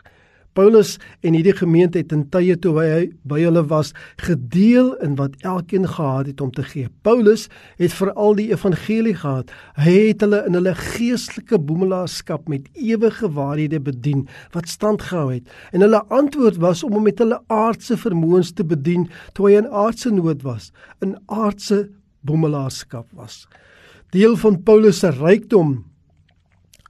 Paulus 0.52 0.98
en 1.24 1.32
hierdie 1.32 1.54
gemeente 1.56 2.00
het 2.02 2.12
in 2.12 2.26
tye 2.32 2.58
toe 2.60 2.74
hy 2.76 3.06
by 3.28 3.40
hulle 3.40 3.62
was 3.70 3.92
gedeel 4.20 4.90
in 5.04 5.14
wat 5.16 5.38
elkeen 5.48 5.86
gehad 5.88 6.28
het 6.28 6.42
om 6.44 6.50
te 6.52 6.64
gee. 6.66 6.90
Paulus 7.06 7.46
het 7.80 7.94
veral 7.96 8.36
die 8.36 8.50
evangelie 8.52 9.14
gehad. 9.16 9.52
Hy 9.80 9.94
het 10.10 10.24
hulle 10.24 10.42
in 10.48 10.58
hulle 10.58 10.74
geestelike 10.76 11.56
boemelaarskap 11.56 12.50
met 12.52 12.68
ewige 12.76 13.30
waarhede 13.32 13.80
bedien 13.80 14.26
wat 14.52 14.68
stand 14.68 15.06
gehou 15.08 15.30
het. 15.32 15.48
En 15.72 15.80
hulle 15.86 16.02
antwoord 16.12 16.60
was 16.60 16.84
om 16.84 16.98
hom 16.98 17.08
met 17.08 17.22
hulle 17.22 17.40
aardse 17.52 17.96
vermoëns 17.96 18.52
te 18.52 18.66
bedien 18.66 19.08
toe 19.32 19.48
hy 19.48 19.56
in 19.62 19.70
aardse 19.70 20.12
nood 20.12 20.44
was, 20.44 20.68
in 21.00 21.16
aardse 21.32 21.86
boemelaarskap 22.28 23.08
was. 23.16 23.46
Deel 24.12 24.36
van 24.36 24.60
Paulus 24.62 25.00
se 25.00 25.08
rykdom 25.16 25.78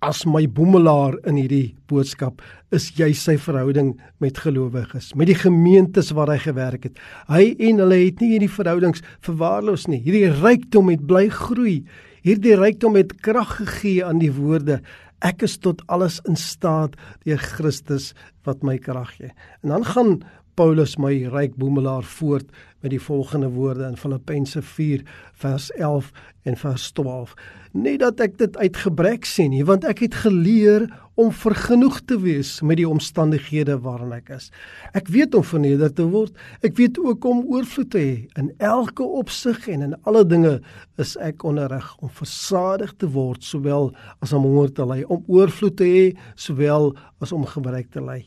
as 0.03 0.25
my 0.27 0.43
boemelaar 0.51 1.15
in 1.31 1.39
hierdie 1.39 1.75
boodskap 1.91 2.43
is 2.75 2.89
jy 2.99 3.13
sy 3.15 3.37
verhouding 3.39 3.93
met 4.23 4.41
gelowiges, 4.43 5.13
met 5.15 5.31
die 5.31 5.39
gemeentes 5.39 6.11
waar 6.17 6.33
hy 6.33 6.41
gewerk 6.43 6.89
het. 6.89 6.99
Hy 7.31 7.53
en 7.69 7.83
hulle 7.85 8.01
het 8.03 8.23
nie 8.23 8.33
hierdie 8.35 8.51
verhoudings 8.51 9.05
verwaarloos 9.23 9.87
nie. 9.93 10.01
Hierdie 10.03 10.33
rykdom 10.41 10.91
het 10.91 11.07
bly 11.07 11.29
groei. 11.33 11.83
Hierdie 12.27 12.59
rykdom 12.59 12.99
het 12.99 13.15
krag 13.23 13.57
gegee 13.61 14.03
aan 14.07 14.23
die 14.23 14.33
woorde 14.35 14.81
ek 15.23 15.45
is 15.47 15.57
tot 15.63 15.83
alles 15.93 16.19
in 16.29 16.37
staat 16.39 16.97
deur 17.27 17.41
Christus 17.41 18.11
wat 18.47 18.65
my 18.67 18.77
krag 18.83 19.15
gee. 19.19 19.31
En 19.63 19.75
dan 19.75 19.87
gaan 19.87 20.15
Paulus 20.55 20.99
my 21.01 21.15
ryk 21.33 21.55
boemelaar 21.57 22.05
voort 22.05 22.51
met 22.83 22.91
die 22.93 23.01
volgende 23.01 23.49
woorde 23.55 23.87
in 23.89 23.97
Filippense 23.97 24.61
4 24.63 25.01
vers 25.41 25.71
11 25.71 26.11
en 26.43 26.57
vers 26.57 26.91
12. 26.93 27.33
Nie 27.73 27.95
dat 27.99 28.21
ek 28.21 28.35
dit 28.37 28.57
uit 28.61 28.77
gebrek 28.77 29.25
sien 29.25 29.55
nie, 29.55 29.63
want 29.65 29.87
ek 29.89 30.03
het 30.05 30.19
geleer 30.27 30.91
om 31.17 31.31
vergenoeg 31.33 32.03
te 32.05 32.19
wees 32.21 32.59
met 32.61 32.77
die 32.83 32.89
omstandighede 32.89 33.79
waarin 33.85 34.13
ek 34.17 34.29
is. 34.37 34.51
Ek 34.93 35.09
weet 35.13 35.33
om 35.39 35.47
verneder 35.47 35.93
te 35.95 36.05
word. 36.13 36.37
Ek 36.61 36.77
weet 36.77 37.01
ook 37.01 37.25
om 37.29 37.47
oorvloed 37.49 37.91
te 37.95 38.03
hê. 38.03 38.13
In 38.41 38.53
elke 38.61 39.07
opsig 39.07 39.71
en 39.73 39.89
in 39.89 39.97
alle 40.05 40.27
dinge 40.29 40.59
is 41.01 41.17
ek 41.17 41.47
onderrig 41.49 41.89
om 42.05 42.13
versadig 42.13 42.93
te 43.01 43.09
word 43.09 43.41
sowel 43.45 43.93
as 44.21 44.37
om 44.37 44.45
honger 44.45 44.77
te 44.77 44.89
ly, 44.89 45.01
om 45.09 45.25
oorvloed 45.33 45.81
te 45.81 45.89
hê 45.89 46.07
sowel 46.37 46.93
as 47.25 47.33
om 47.33 47.49
gebrek 47.49 47.89
te 47.93 48.05
ly. 48.05 48.21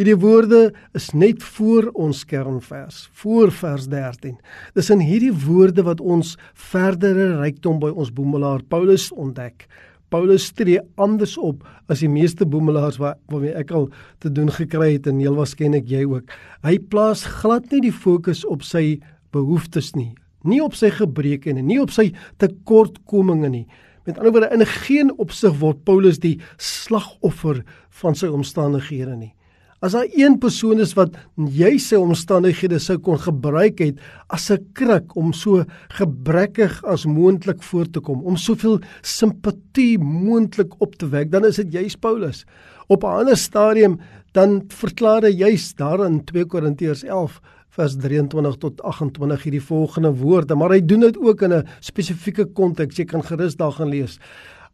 Hierdie 0.00 0.16
woorde 0.16 0.70
is 0.96 1.10
net 1.12 1.42
voor 1.44 1.90
ons 2.00 2.22
kernvers, 2.24 3.10
voor 3.20 3.50
vers 3.52 3.90
13. 3.92 4.38
Dis 4.72 4.88
in 4.88 5.02
hierdie 5.04 5.34
woorde 5.44 5.82
wat 5.84 5.98
ons 6.00 6.30
verdere 6.70 7.26
rykdom 7.42 7.76
by 7.82 7.90
ons 7.92 8.08
boemelaar 8.16 8.64
Paulus 8.72 9.10
ontdek. 9.12 9.66
Paulus 10.08 10.46
tree 10.56 10.80
anders 10.96 11.34
op 11.36 11.66
as 11.92 12.00
die 12.00 12.08
meeste 12.08 12.48
boemelaars 12.48 12.96
wat 13.02 13.20
waarmee 13.28 13.52
ek 13.60 13.74
al 13.76 13.90
te 14.24 14.32
doen 14.32 14.48
gekry 14.56 14.94
het 14.94 15.10
en 15.12 15.20
heel 15.20 15.36
waarskynlik 15.36 15.84
jy 15.92 16.06
ook. 16.08 16.32
Hy 16.64 16.78
plaas 16.88 17.26
glad 17.42 17.68
nie 17.68 17.82
die 17.90 17.92
fokus 17.92 18.46
op 18.48 18.64
sy 18.64 18.96
behoeftes 19.36 19.92
nie, 19.92 20.14
nie 20.48 20.62
op 20.64 20.72
sy 20.72 20.88
gebreke 20.88 21.52
nie, 21.52 21.66
nie 21.68 21.80
op 21.84 21.92
sy 21.92 22.14
tekortkominge 22.40 23.52
nie. 23.52 23.66
Met 24.08 24.16
ander 24.16 24.32
woorde, 24.32 24.50
in 24.56 24.64
geen 24.64 25.12
opsig 25.20 25.60
word 25.60 25.84
Paulus 25.84 26.16
die 26.24 26.38
slagoffer 26.56 27.60
van 28.00 28.16
sy 28.16 28.32
omstandighede 28.32 29.20
nie. 29.20 29.34
As 29.82 29.96
daar 29.96 30.06
een 30.14 30.36
persoon 30.38 30.78
is 30.78 30.92
wat 30.94 31.16
jy 31.34 31.72
sy 31.82 31.98
omstandighede 31.98 32.78
sou 32.78 33.00
kon 33.02 33.18
gebruik 33.18 33.80
het 33.82 33.98
as 34.30 34.50
'n 34.50 34.62
kruk 34.78 35.16
om 35.18 35.32
so 35.32 35.64
gebrekkig 35.98 36.84
as 36.84 37.04
moontlik 37.04 37.62
voor 37.62 37.90
te 37.90 38.00
kom, 38.00 38.22
om 38.22 38.36
soveel 38.36 38.78
simpatie 39.02 39.98
moontlik 39.98 40.80
op 40.80 40.94
te 40.94 41.08
wek, 41.08 41.32
dan 41.32 41.44
is 41.44 41.56
dit 41.56 41.72
juis 41.72 41.96
Paulus. 41.96 42.44
Op 42.86 43.02
'n 43.02 43.06
ander 43.06 43.36
stadium 43.36 43.98
dan 44.32 44.62
verklaar 44.68 45.22
hy 45.22 45.34
juis 45.34 45.74
daar 45.74 46.06
in 46.06 46.24
2 46.24 46.44
Korintiërs 46.44 47.02
11 47.02 47.40
vers 47.70 47.96
23 47.96 48.56
tot 48.56 48.82
28 48.82 49.42
hierdie 49.42 49.66
volgende 49.66 50.14
woorde, 50.14 50.54
maar 50.54 50.70
hy 50.70 50.80
doen 50.80 51.00
dit 51.00 51.18
ook 51.18 51.42
in 51.42 51.52
'n 51.52 51.66
spesifieke 51.80 52.44
konteks. 52.44 52.96
Jy 52.96 53.04
kan 53.04 53.24
gerus 53.24 53.56
daar 53.56 53.72
gaan 53.72 53.88
lees. 53.88 54.18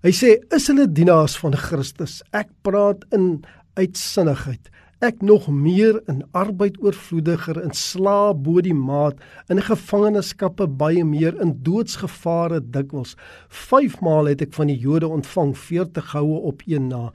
Hy 0.03 0.11
sê: 0.11 0.55
"Is 0.55 0.67
hulle 0.67 0.93
dienaars 0.93 1.38
van 1.38 1.57
Christus? 1.57 2.23
Ek 2.33 2.49
praat 2.62 3.05
in 3.11 3.43
uitsinnigheid." 3.75 4.69
Ek 4.99 5.21
nog 5.23 5.45
meer 5.47 6.00
in 6.11 6.25
arbeid 6.35 6.75
oorvloediger 6.83 7.61
in 7.62 7.71
slaap 7.71 8.40
bo 8.43 8.59
die 8.59 8.75
maat 8.75 9.21
in 9.47 9.61
gevangenskappe 9.62 10.67
baie 10.81 11.05
meer 11.07 11.37
in 11.38 11.52
doodsgevare 11.62 12.59
dikwels. 12.75 13.12
5 13.47 14.00
maal 14.02 14.26
het 14.33 14.43
ek 14.43 14.57
van 14.57 14.73
die 14.73 14.78
Jode 14.83 15.07
ontvang 15.07 15.52
40 15.55 16.09
goue 16.11 16.40
op 16.50 16.64
een 16.67 16.88
na. 16.90 17.12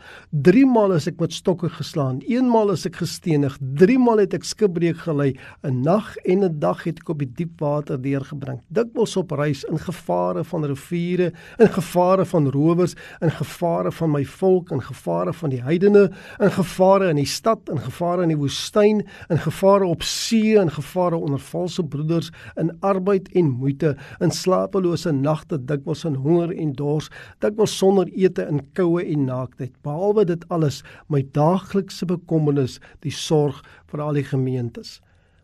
3 0.48 0.64
maal 0.72 0.96
is 0.96 1.10
ek 1.12 1.20
met 1.20 1.36
stokke 1.36 1.68
geslaan 1.76 2.22
1 2.24 2.48
maal 2.54 2.72
is 2.72 2.86
ek 2.88 3.02
gestenig 3.02 3.58
3 3.60 4.00
maal 4.00 4.24
het 4.24 4.38
ek 4.40 4.48
skipbreek 4.48 5.04
gelei 5.04 5.34
'n 5.68 5.84
nag 5.84 6.16
en 6.24 6.46
'n 6.48 6.60
dag 6.60 6.86
het 6.88 7.04
ek 7.04 7.10
op 7.10 7.20
die 7.20 7.32
diep 7.36 7.60
water 7.60 8.00
deurgebring. 8.00 8.62
Dikwels 8.72 9.18
op 9.18 9.32
reis 9.32 9.64
in 9.64 9.80
gevare 9.80 10.44
van 10.44 10.66
riviere 10.66 11.34
in 11.60 11.68
gevare 11.68 12.26
van 12.26 12.48
rowers 12.48 12.96
in 13.20 13.32
gevare 13.32 13.92
van 13.92 14.12
my 14.12 14.24
volk 14.24 14.72
in 14.72 14.82
gevare 14.82 15.34
van 15.34 15.50
die 15.50 15.62
heidene 15.62 16.12
in 16.40 16.52
gevare 16.52 17.10
in 17.10 17.16
die 17.20 17.26
stad 17.26 17.73
in 17.74 17.82
gevare 17.84 18.24
in 18.26 18.34
die 18.34 18.40
woestyn, 18.40 19.02
in 19.34 19.42
gevare 19.44 19.88
op 19.90 20.06
see, 20.06 20.56
in 20.62 20.72
gevare 20.72 21.18
onder 21.20 21.42
valse 21.42 21.84
broeders, 21.84 22.32
in 22.60 22.72
arbeid 22.86 23.30
en 23.38 23.52
moeite, 23.60 23.96
in 24.24 24.34
slapelose 24.34 25.12
nagte, 25.14 25.60
dikwels 25.60 26.06
in 26.08 26.20
honger 26.26 26.54
en 26.56 26.74
dors, 26.78 27.10
dikwels 27.44 27.78
sonder 27.78 28.10
ete 28.14 28.46
in 28.50 28.62
koue 28.78 29.04
en 29.04 29.26
naaktheid. 29.30 29.74
Behalwe 29.86 30.28
dit 30.30 30.46
alles, 30.54 30.84
my 31.10 31.24
daaglikse 31.36 32.08
bekommernis, 32.10 32.80
die 33.06 33.14
sorg 33.14 33.64
vir 33.92 34.06
al 34.06 34.22
die 34.22 34.28
gemeentes. 34.28 35.00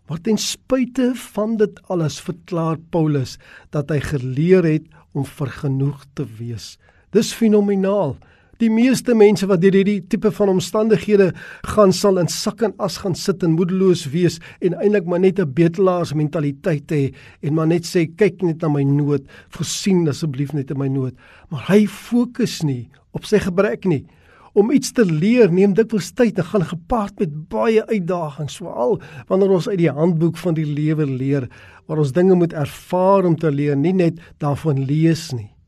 Maar 0.10 0.22
ten 0.26 0.40
spyte 0.42 1.12
van 1.16 1.58
dit 1.58 1.82
alles 1.94 2.18
verklaar 2.26 2.80
Paulus 2.90 3.38
dat 3.70 3.92
hy 3.94 4.00
geleer 4.02 4.66
het 4.66 4.88
om 5.14 5.26
vergenoeg 5.26 6.06
te 6.18 6.26
wees. 6.40 6.78
Dis 7.14 7.30
fenomenaal. 7.34 8.16
Die 8.60 8.68
meeste 8.68 9.14
mense 9.16 9.48
wat 9.48 9.62
deur 9.64 9.72
hierdie 9.78 10.02
tipe 10.12 10.34
van 10.36 10.50
omstandighede 10.52 11.30
gaan 11.72 11.94
sal 11.96 12.18
in 12.20 12.28
sak 12.28 12.60
en 12.68 12.74
as 12.84 12.98
gaan 13.00 13.14
sit 13.16 13.44
en 13.48 13.54
moedeloos 13.56 14.02
wees 14.12 14.36
en 14.60 14.74
eintlik 14.76 15.06
maar 15.08 15.22
net 15.24 15.40
'n 15.40 15.54
betelaars 15.56 16.12
mentaliteit 16.14 16.92
hê 16.92 17.14
en 17.42 17.54
maar 17.54 17.68
net 17.68 17.88
sê 17.88 18.04
kyk 18.18 18.42
net 18.44 18.62
na 18.62 18.68
my 18.68 18.84
nood, 18.84 19.24
voorsien 19.50 20.08
asseblief 20.10 20.52
net 20.54 20.72
in 20.72 20.78
my 20.78 20.88
nood. 20.88 21.16
Maar 21.50 21.64
hy 21.70 21.88
fokus 21.88 22.62
nie 22.62 22.90
op 23.14 23.24
sy 23.24 23.40
gebrek 23.40 23.86
nie. 23.86 24.06
Om 24.54 24.72
iets 24.72 24.92
te 24.92 25.06
leer 25.06 25.52
neem 25.52 25.74
dikwels 25.74 26.12
tyd 26.12 26.38
en 26.38 26.44
gaan 26.44 26.66
gepaard 26.66 27.20
met 27.20 27.50
baie 27.50 27.86
uitdagings, 27.88 28.58
veral 28.58 29.00
wanneer 29.28 29.52
ons 29.52 29.70
uit 29.70 29.78
die 29.78 29.92
handboek 29.92 30.38
van 30.38 30.54
die 30.54 30.66
lewe 30.66 31.06
leer 31.06 31.48
waar 31.88 32.00
ons 32.00 32.12
dinge 32.12 32.36
moet 32.36 32.54
ervaar 32.54 33.26
om 33.26 33.38
te 33.38 33.52
leer, 33.52 33.78
nie 33.78 33.94
net 33.94 34.20
daarvan 34.38 34.86
lees 34.86 35.32
nie. 35.32 35.59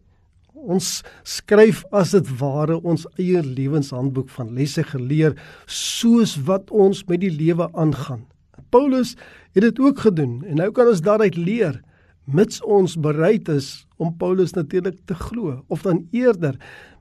Ons 0.62 1.02
skryf 1.26 1.82
as 1.92 2.14
dit 2.14 2.28
ware 2.40 2.78
ons 2.86 3.08
eie 3.18 3.42
lewenshandboek 3.42 4.30
van 4.30 4.54
lesse 4.54 4.84
geleer 4.86 5.34
soos 5.66 6.36
wat 6.46 6.70
ons 6.70 7.04
met 7.10 7.22
die 7.24 7.34
lewe 7.34 7.66
aangaan. 7.74 8.28
Paulus 8.72 9.16
het 9.56 9.66
dit 9.66 9.80
ook 9.82 10.06
gedoen 10.06 10.44
en 10.46 10.62
nou 10.62 10.70
kan 10.72 10.88
ons 10.88 11.02
daaruit 11.04 11.36
leer 11.36 11.82
mits 12.30 12.62
ons 12.62 12.94
bereid 13.02 13.50
is 13.50 13.88
om 13.98 14.14
Paulus 14.18 14.54
natuurlik 14.54 15.02
te 15.10 15.18
glo 15.18 15.64
of 15.68 15.82
dan 15.88 16.06
eerder 16.16 16.60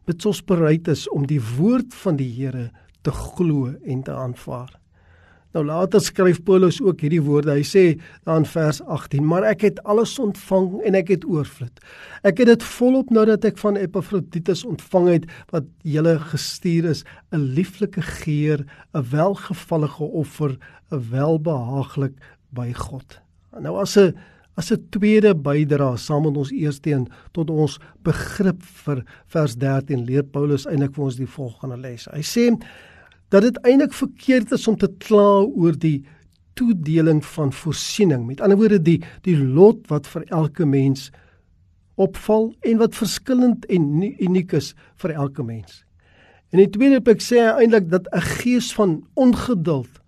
mits 0.08 0.26
ons 0.26 0.42
bereid 0.42 0.88
is 0.88 1.06
om 1.12 1.26
die 1.28 1.42
woord 1.56 1.94
van 2.02 2.16
die 2.16 2.30
Here 2.32 2.70
te 3.04 3.12
glo 3.14 3.70
en 3.84 4.02
te 4.02 4.12
aanvaar. 4.12 4.79
Nou 5.50 5.64
later 5.66 5.98
skryf 5.98 6.38
Paulus 6.46 6.78
ook 6.78 7.00
hierdie 7.02 7.22
woorde. 7.26 7.56
Hy 7.56 7.64
sê 7.66 7.84
dan 8.28 8.44
vers 8.46 8.78
18: 8.86 9.24
"Maar 9.26 9.48
ek 9.50 9.60
het 9.66 9.82
alles 9.82 10.18
ontvang 10.18 10.80
en 10.86 10.94
ek 10.94 11.08
het 11.08 11.24
oorvloed. 11.26 11.80
Ek 12.22 12.38
het 12.38 12.46
dit 12.46 12.62
volop 12.62 13.10
nadat 13.10 13.44
ek 13.44 13.58
van 13.58 13.76
Epafroditus 13.76 14.64
ontvang 14.64 15.08
het 15.08 15.24
wat 15.50 15.64
julle 15.82 16.18
gestuur 16.18 16.84
is, 16.84 17.04
'n 17.32 17.54
lieflike 17.58 18.02
geur, 18.02 18.64
'n 18.94 19.04
welgevallige 19.10 20.04
offer, 20.04 20.58
'n 20.92 21.10
welbehaaglik 21.10 22.14
by 22.50 22.72
God." 22.72 23.18
Nou 23.58 23.80
as 23.80 23.96
'n 23.96 24.14
as 24.56 24.70
'n 24.70 24.86
tweede 24.90 25.34
bydra 25.34 25.96
saam 25.96 26.22
met 26.22 26.36
ons 26.36 26.50
eerste 26.52 26.90
een 26.90 27.08
tot 27.32 27.50
ons 27.50 27.78
begrip 28.02 28.62
vir 28.62 29.04
vers 29.26 29.56
13 29.56 30.04
leer 30.04 30.22
Paulus 30.22 30.66
eintlik 30.66 30.94
vir 30.94 31.04
ons 31.04 31.16
die 31.16 31.26
volgende 31.26 31.76
les. 31.76 32.06
Hy 32.12 32.22
sê 32.22 32.56
dat 33.30 33.46
dit 33.46 33.58
eintlik 33.66 33.94
verkeerd 33.94 34.52
is 34.52 34.68
om 34.68 34.76
te 34.76 34.90
kla 34.98 35.44
oor 35.46 35.76
die 35.78 36.04
toedeling 36.58 37.22
van 37.24 37.52
voorsiening. 37.52 38.26
Met 38.26 38.40
ander 38.40 38.58
woorde 38.58 38.80
die 38.82 38.98
die 39.26 39.36
lot 39.38 39.86
wat 39.90 40.08
vir 40.10 40.26
elke 40.28 40.66
mens 40.66 41.10
opval 42.00 42.50
en 42.66 42.80
wat 42.80 42.96
verskillend 42.96 43.66
en 43.70 43.86
uniek 44.02 44.52
is 44.56 44.74
vir 45.02 45.14
elke 45.14 45.44
mens. 45.46 45.84
En 46.50 46.58
in 46.58 46.66
die 46.66 46.74
tweede 46.74 47.00
plek 47.04 47.22
sê 47.22 47.38
hy 47.38 47.64
eintlik 47.64 47.90
dat 47.90 48.08
'n 48.10 48.26
gees 48.42 48.72
van 48.74 49.06
ongeduld 49.14 50.00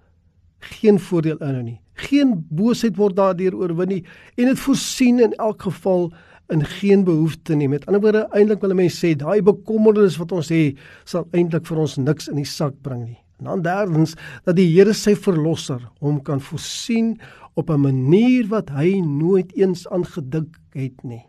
geen 0.58 0.98
voordeel 0.98 1.38
inhou 1.38 1.62
nie. 1.62 1.80
Geen 1.94 2.46
boosheid 2.50 2.96
word 2.96 3.16
daardeur 3.16 3.54
oorwin 3.54 3.88
nie 3.88 4.04
en 4.36 4.46
dit 4.46 4.58
voorsien 4.58 5.20
in 5.20 5.32
elk 5.32 5.62
geval 5.62 6.12
in 6.52 6.64
geen 6.78 7.04
behoefte 7.04 7.56
nie. 7.56 7.68
Met 7.68 7.86
ander 7.86 8.02
woorde, 8.04 8.26
eintlik 8.36 8.62
wil 8.62 8.74
mense 8.76 9.00
sê 9.00 9.14
daai 9.18 9.42
bekommernis 9.44 10.18
wat 10.20 10.32
ons 10.36 10.52
het, 10.52 10.78
sal 11.08 11.26
eintlik 11.32 11.66
vir 11.68 11.82
ons 11.84 11.98
niks 11.98 12.28
in 12.32 12.40
die 12.40 12.48
sak 12.48 12.76
bring 12.84 13.06
nie. 13.06 13.18
En 13.42 13.50
dan 13.50 13.64
derdens 13.64 14.14
dat 14.46 14.56
die 14.56 14.68
Here 14.70 14.94
sy 14.94 15.16
verlosser 15.18 15.82
hom 16.04 16.20
kan 16.22 16.40
voorsien 16.40 17.16
op 17.58 17.70
'n 17.70 17.80
manier 17.80 18.46
wat 18.48 18.70
hy 18.70 19.00
nooit 19.00 19.52
eens 19.56 19.88
aangedink 19.88 20.56
het 20.72 21.02
nie. 21.02 21.26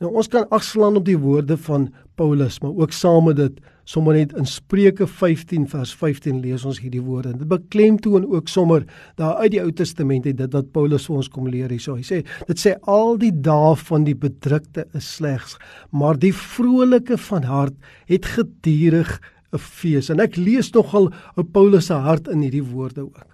Nou 0.00 0.14
ons 0.18 0.28
kan 0.28 0.48
agslaan 0.50 0.96
op 0.96 1.04
die 1.04 1.18
woorde 1.18 1.56
van 1.56 1.92
Paulus, 2.14 2.60
maar 2.60 2.74
ook 2.74 2.92
saam 2.92 3.24
met 3.24 3.36
dit 3.36 3.60
sommer 3.92 4.16
net 4.16 4.32
in 4.38 4.46
Spreuke 4.48 5.06
15 5.06 5.66
vers 5.68 5.92
15 6.00 6.38
lees 6.40 6.64
ons 6.68 6.78
hierdie 6.80 7.02
woorde. 7.04 7.34
Dit 7.36 7.50
beklemtoon 7.50 8.24
ook 8.30 8.48
sommer 8.48 8.86
daar 9.20 9.42
uit 9.42 9.52
die 9.56 9.60
Ou 9.60 9.72
Testament 9.76 10.28
het 10.28 10.38
dit 10.38 10.56
wat 10.56 10.70
Paulus 10.72 11.08
vir 11.08 11.18
ons 11.20 11.28
kom 11.32 11.50
leer 11.52 11.72
hierso. 11.72 11.98
Hy 11.98 12.06
sê 12.06 12.22
dit 12.48 12.62
sê 12.62 12.74
al 12.88 13.18
die 13.20 13.32
dae 13.44 13.74
van 13.84 14.06
die 14.08 14.16
bedrukte 14.16 14.86
is 14.96 15.10
slegs, 15.18 15.58
maar 15.90 16.20
die 16.20 16.32
vrolike 16.36 17.18
van 17.28 17.44
hart 17.50 17.76
het 18.08 18.28
gedurig 18.36 19.18
'n 19.52 19.58
fees. 19.60 20.08
En 20.10 20.20
ek 20.20 20.36
lees 20.36 20.72
nogal 20.72 21.12
ou 21.36 21.44
Paulus 21.44 21.86
se 21.86 21.94
hart 21.94 22.28
in 22.28 22.40
hierdie 22.40 22.64
woorde 22.64 23.02
ook. 23.02 23.26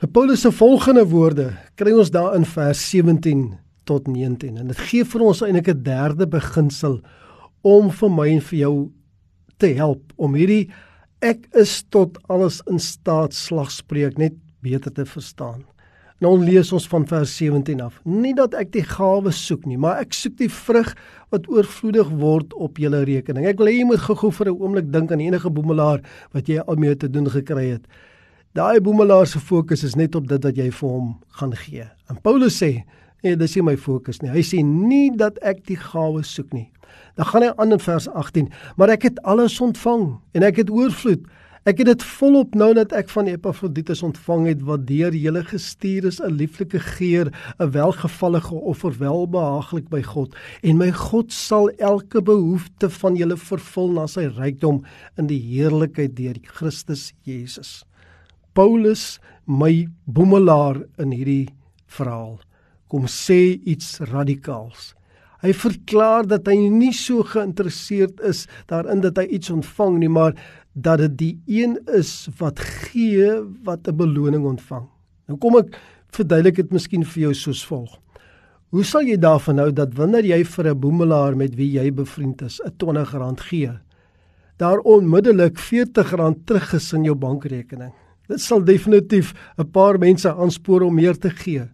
En 0.00 0.10
Paulus 0.10 0.40
se 0.40 0.50
volgende 0.50 1.04
woorde 1.04 1.52
kry 1.76 1.92
ons 1.92 2.10
daar 2.10 2.34
in 2.34 2.44
vers 2.44 2.90
17 2.90 3.58
tot 3.84 4.06
19 4.06 4.56
en 4.56 4.66
dit 4.66 4.78
gee 4.78 5.04
vir 5.04 5.20
ons 5.20 5.42
eintlik 5.42 5.68
'n 5.68 5.82
derde 5.82 6.26
beginsel 6.26 7.00
om 7.62 7.90
vir 7.90 8.10
my 8.10 8.28
en 8.28 8.40
vir 8.40 8.58
jou 8.58 8.90
te 9.58 9.74
help 9.78 10.12
om 10.16 10.34
hierdie 10.34 10.70
ek 11.22 11.46
is 11.58 11.82
tot 11.94 12.18
alles 12.32 12.60
in 12.70 12.80
staat 12.82 13.34
slagspreuk 13.34 14.18
net 14.18 14.34
beter 14.62 14.92
te 14.92 15.04
verstaan. 15.06 15.62
Nou 16.22 16.36
lees 16.38 16.70
ons 16.74 16.84
van 16.86 17.02
vers 17.06 17.30
17 17.34 17.80
af. 17.82 17.96
Nie 18.06 18.34
dat 18.38 18.54
ek 18.54 18.70
die 18.76 18.84
gawe 18.86 19.30
soek 19.34 19.64
nie, 19.66 19.78
maar 19.78 19.98
ek 20.04 20.14
soek 20.14 20.36
die 20.38 20.50
vrug 20.50 20.92
wat 21.34 21.48
oorvloedig 21.50 22.12
word 22.20 22.54
op 22.54 22.78
julle 22.78 23.00
rekening. 23.08 23.48
Ek 23.50 23.58
wil 23.58 23.72
hê 23.72 23.80
jy 23.80 23.88
moet 23.88 24.02
gou-gou 24.04 24.30
vir 24.30 24.52
'n 24.52 24.60
oomblik 24.62 24.92
dink 24.92 25.10
aan 25.10 25.20
enige 25.20 25.50
boemelaar 25.50 26.02
wat 26.32 26.46
jy 26.46 26.62
al 26.62 26.76
mee 26.76 26.94
te 26.94 27.10
doen 27.10 27.26
gekry 27.26 27.70
het. 27.74 27.86
Daai 28.54 28.80
boemelaar 28.80 29.26
se 29.26 29.40
fokus 29.40 29.82
is 29.82 29.96
net 29.96 30.14
op 30.14 30.28
dit 30.28 30.44
wat 30.44 30.56
jy 30.56 30.70
vir 30.70 30.88
hom 30.88 31.18
gaan 31.38 31.56
gee. 31.56 31.88
En 32.08 32.20
Paulus 32.22 32.62
sê, 32.62 32.84
nee, 33.22 33.36
dis 33.36 33.56
nie 33.56 33.62
my 33.62 33.76
fokus 33.76 34.22
nie. 34.22 34.30
Hy 34.30 34.42
sê 34.46 34.62
nie 34.66 35.10
dat 35.16 35.38
ek 35.42 35.64
die 35.66 35.78
gawe 35.78 36.22
soek 36.26 36.52
nie. 36.52 36.68
Dan 37.16 37.28
gaan 37.28 37.44
hy 37.46 37.52
aan 37.60 37.76
in 37.76 37.82
vers 37.82 38.08
18, 38.08 38.50
maar 38.76 38.92
ek 38.92 39.06
het 39.10 39.22
alles 39.28 39.60
ontvang 39.60 40.08
en 40.36 40.46
ek 40.46 40.62
het 40.64 40.72
oorvloed. 40.72 41.24
Ek 41.62 41.78
het 41.78 41.86
dit 41.86 42.04
volop 42.16 42.56
nou 42.58 42.72
dat 42.74 42.90
ek 42.98 43.06
van 43.12 43.28
Epafroditus 43.30 44.00
ontvang 44.02 44.48
het 44.48 44.62
wat 44.66 44.82
deur 44.88 45.14
julle 45.14 45.44
gestuur 45.46 46.08
is 46.10 46.18
'n 46.18 46.34
lieflike 46.34 46.80
geur, 46.98 47.30
'n 47.60 47.70
welgevallige 47.70 48.54
offer 48.54 48.90
welbehaaglik 48.98 49.88
by 49.88 50.02
God 50.02 50.34
en 50.62 50.76
my 50.78 50.90
God 50.90 51.32
sal 51.32 51.70
elke 51.78 52.20
behoefte 52.20 52.90
van 52.90 53.14
julle 53.16 53.36
vervul 53.36 53.92
na 53.92 54.06
sy 54.06 54.26
rykdom 54.26 54.82
in 55.16 55.26
die 55.26 55.38
heerlikheid 55.38 56.16
deur 56.16 56.34
Christus 56.42 57.12
Jesus. 57.22 57.84
Paulus, 58.54 59.20
my 59.46 59.88
boemelaar 60.04 60.82
in 60.98 61.12
hierdie 61.12 61.48
verhaal, 61.86 62.40
kom 62.92 63.08
sê 63.08 63.56
iets 63.64 64.02
radikaals. 64.12 64.92
Hy 65.42 65.50
verklaar 65.56 66.28
dat 66.28 66.46
hy 66.46 66.68
nie 66.70 66.92
so 66.94 67.24
geïnteresseerd 67.26 68.20
is 68.28 68.44
daarin 68.70 69.00
dat 69.02 69.16
hy 69.18 69.24
iets 69.38 69.50
ontvang 69.50 69.96
nie, 70.02 70.10
maar 70.12 70.36
dat 70.72 71.00
dit 71.02 71.16
die 71.18 71.32
een 71.62 71.78
is 71.96 72.28
wat 72.38 72.60
gee 72.60 73.40
wat 73.64 73.88
'n 73.88 73.96
beloning 73.96 74.44
ontvang. 74.44 74.86
Nou 75.28 75.38
kom 75.38 75.56
ek 75.56 75.76
verduidelik 76.12 76.56
dit 76.56 76.72
miskien 76.72 77.04
vir 77.04 77.22
jou 77.22 77.34
soos 77.34 77.64
volg. 77.64 77.98
Hoe 78.70 78.84
sal 78.84 79.02
jy 79.02 79.16
daarvan 79.16 79.58
hou 79.58 79.72
dat 79.72 79.94
wanneer 79.94 80.24
jy 80.24 80.44
vir 80.44 80.68
'n 80.68 80.80
boemelaar 80.80 81.36
met 81.36 81.54
wie 81.56 81.72
jy 81.72 81.90
bevriend 81.90 82.42
is, 82.42 82.60
'n 82.60 82.72
R20 82.78 83.40
gee, 83.40 83.72
daar 84.58 84.78
onmiddellik 84.78 85.58
R40 85.58 86.44
terug 86.44 86.74
is 86.74 86.92
in 86.92 87.04
jou 87.04 87.14
bankrekening? 87.14 87.92
Dit 88.28 88.40
sal 88.40 88.64
definitief 88.64 89.34
'n 89.58 89.70
paar 89.70 89.98
mense 89.98 90.28
aanspoor 90.34 90.82
om 90.82 90.94
meer 90.94 91.18
te 91.18 91.30
gee. 91.30 91.68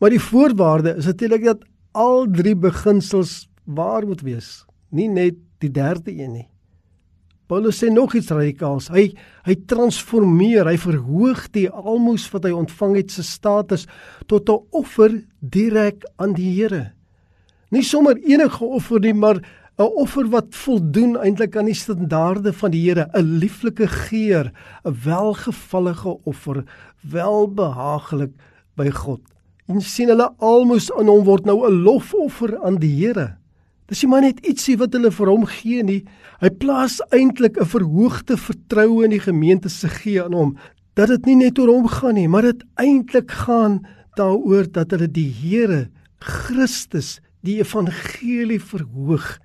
Maar 0.00 0.10
die 0.10 0.22
voorwaarde 0.22 0.94
is 0.96 1.06
natuurlik 1.06 1.44
dat 1.44 1.64
al 1.92 2.24
drie 2.30 2.56
beginsels 2.56 3.50
waar 3.64 4.06
moet 4.06 4.22
wees, 4.24 4.64
nie 4.88 5.08
net 5.08 5.36
die 5.60 5.70
derde 5.70 6.14
een 6.14 6.32
nie. 6.32 6.48
Paulus 7.50 7.80
sê 7.82 7.88
nog 7.90 8.14
iets 8.14 8.30
radikaals. 8.30 8.88
Hy 8.94 9.10
hy 9.44 9.56
transformeer, 9.68 10.68
hy 10.70 10.76
verhoog 10.78 11.48
die 11.52 11.66
almoes 11.66 12.28
wat 12.30 12.46
hy 12.46 12.52
ontvang 12.54 12.94
het 13.00 13.10
se 13.10 13.24
status 13.26 13.88
tot 14.30 14.48
'n 14.48 14.62
offer 14.70 15.10
direk 15.40 16.06
aan 16.16 16.32
die 16.32 16.52
Here. 16.54 16.92
Nie 17.70 17.82
sommer 17.82 18.16
enige 18.16 18.64
offer 18.64 19.00
nie, 19.00 19.14
maar 19.14 19.42
'n 19.78 19.90
offer 19.96 20.30
wat 20.30 20.54
voldoen 20.54 21.16
eintlik 21.16 21.56
aan 21.56 21.66
die 21.66 21.74
standaarde 21.74 22.52
van 22.52 22.70
die 22.70 22.88
Here, 22.88 23.10
'n 23.14 23.38
lieflike 23.38 23.86
geur, 23.86 24.52
'n 24.84 24.96
welgevallige 25.04 26.18
offer, 26.24 26.64
welbehaaglik 27.02 28.30
by 28.76 28.90
God. 28.90 29.29
En 29.70 29.80
sien 29.80 30.10
hulle 30.10 30.26
almoes 30.42 30.88
aan 30.98 31.06
hom 31.06 31.22
word 31.24 31.46
nou 31.46 31.62
'n 31.66 31.82
lofoffer 31.86 32.58
aan 32.58 32.80
die 32.82 32.90
Here. 32.90 33.36
Dis 33.86 34.02
nie 34.02 34.10
maar 34.10 34.22
net 34.22 34.42
ietsie 34.46 34.76
wat 34.78 34.92
hulle 34.92 35.10
vir 35.10 35.26
hom 35.26 35.46
gee 35.46 35.82
nie. 35.82 36.04
Hy 36.40 36.50
plaas 36.50 37.00
eintlik 37.10 37.56
'n 37.58 37.66
verhoogde 37.66 38.36
vertroue 38.36 39.04
in 39.04 39.10
die 39.10 39.22
gemeente 39.22 39.68
se 39.68 39.88
gee 39.88 40.22
aan 40.22 40.32
hom 40.32 40.56
dat 40.94 41.08
dit 41.08 41.26
nie 41.26 41.36
net 41.36 41.58
oor 41.58 41.68
hom 41.68 41.88
gaan 41.88 42.14
nie, 42.14 42.28
maar 42.28 42.42
dit 42.42 42.64
eintlik 42.74 43.30
gaan 43.46 43.86
daaroor 44.18 44.66
dat 44.72 44.90
hulle 44.90 45.08
die 45.08 45.30
Here 45.30 45.88
Christus, 46.20 47.20
die 47.42 47.60
evangelie 47.62 48.60
verhoog. 48.60 49.38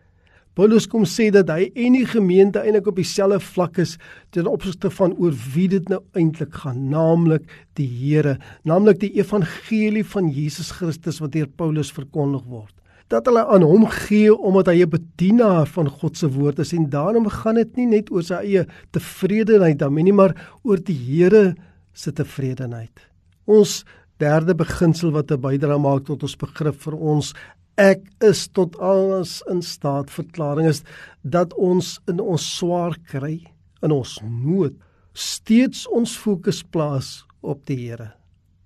Paulus 0.56 0.88
kom 0.88 1.04
sê 1.04 1.28
dat 1.36 1.50
hy 1.52 1.68
en 1.76 1.98
die 1.98 2.06
gemeente 2.08 2.62
eintlik 2.64 2.88
op 2.88 2.96
dieselfde 2.96 3.42
vlak 3.44 3.78
is 3.84 3.98
ten 4.32 4.48
opsigte 4.48 4.90
van 4.90 5.12
oor 5.20 5.36
wie 5.54 5.68
dit 5.68 5.90
nou 5.92 6.00
eintlik 6.16 6.56
gaan, 6.64 6.90
naamlik 6.90 7.44
die 7.76 7.88
Here, 7.88 8.38
naamlik 8.64 9.02
die 9.04 9.12
evangelie 9.20 10.06
van 10.16 10.32
Jesus 10.32 10.72
Christus 10.72 11.20
wat 11.20 11.36
deur 11.36 11.52
Paulus 11.52 11.92
verkondig 11.92 12.48
word 12.48 12.74
dat 13.14 13.28
hulle 13.30 13.44
aan 13.54 13.62
hom 13.62 13.86
gee 13.92 14.34
omdat 14.34 14.72
hy 14.72 14.82
'n 14.82 14.90
bedienaar 14.90 15.68
van 15.68 15.90
God 15.90 16.18
se 16.18 16.28
woord 16.28 16.60
is 16.60 16.74
en 16.74 16.90
daarom 16.90 17.30
gaan 17.30 17.56
dit 17.56 17.76
nie 17.78 17.86
net 17.86 18.12
oor 18.12 18.24
sy 18.24 18.34
eie 18.42 18.66
tevredenheid 18.92 19.78
dan 19.78 19.94
nie 19.94 20.14
maar 20.14 20.34
oor 20.64 20.78
die 20.78 20.98
Here 20.98 21.56
se 21.94 22.12
tevredenheid. 22.12 23.00
Ons 23.46 23.86
derde 24.18 24.56
beginsel 24.56 25.12
wat 25.12 25.32
'n 25.32 25.42
bydra 25.42 25.78
maak 25.78 26.06
tot 26.06 26.24
ons 26.24 26.36
begrip 26.36 26.82
vir 26.82 26.96
ons 26.96 27.34
ek 27.82 28.04
is 28.24 28.48
tot 28.56 28.78
alles 28.80 29.42
in 29.52 29.62
staat 29.66 30.12
verklaring 30.14 30.70
is 30.70 30.84
dat 31.24 31.54
ons 31.54 31.98
in 32.12 32.22
ons 32.24 32.44
swaar 32.58 32.96
kry 33.12 33.40
in 33.84 33.92
ons 33.92 34.20
nood 34.24 34.78
steeds 35.16 35.86
ons 35.88 36.16
fokus 36.20 36.64
plaas 36.64 37.24
op 37.44 37.66
die 37.68 37.80
Here 37.88 38.14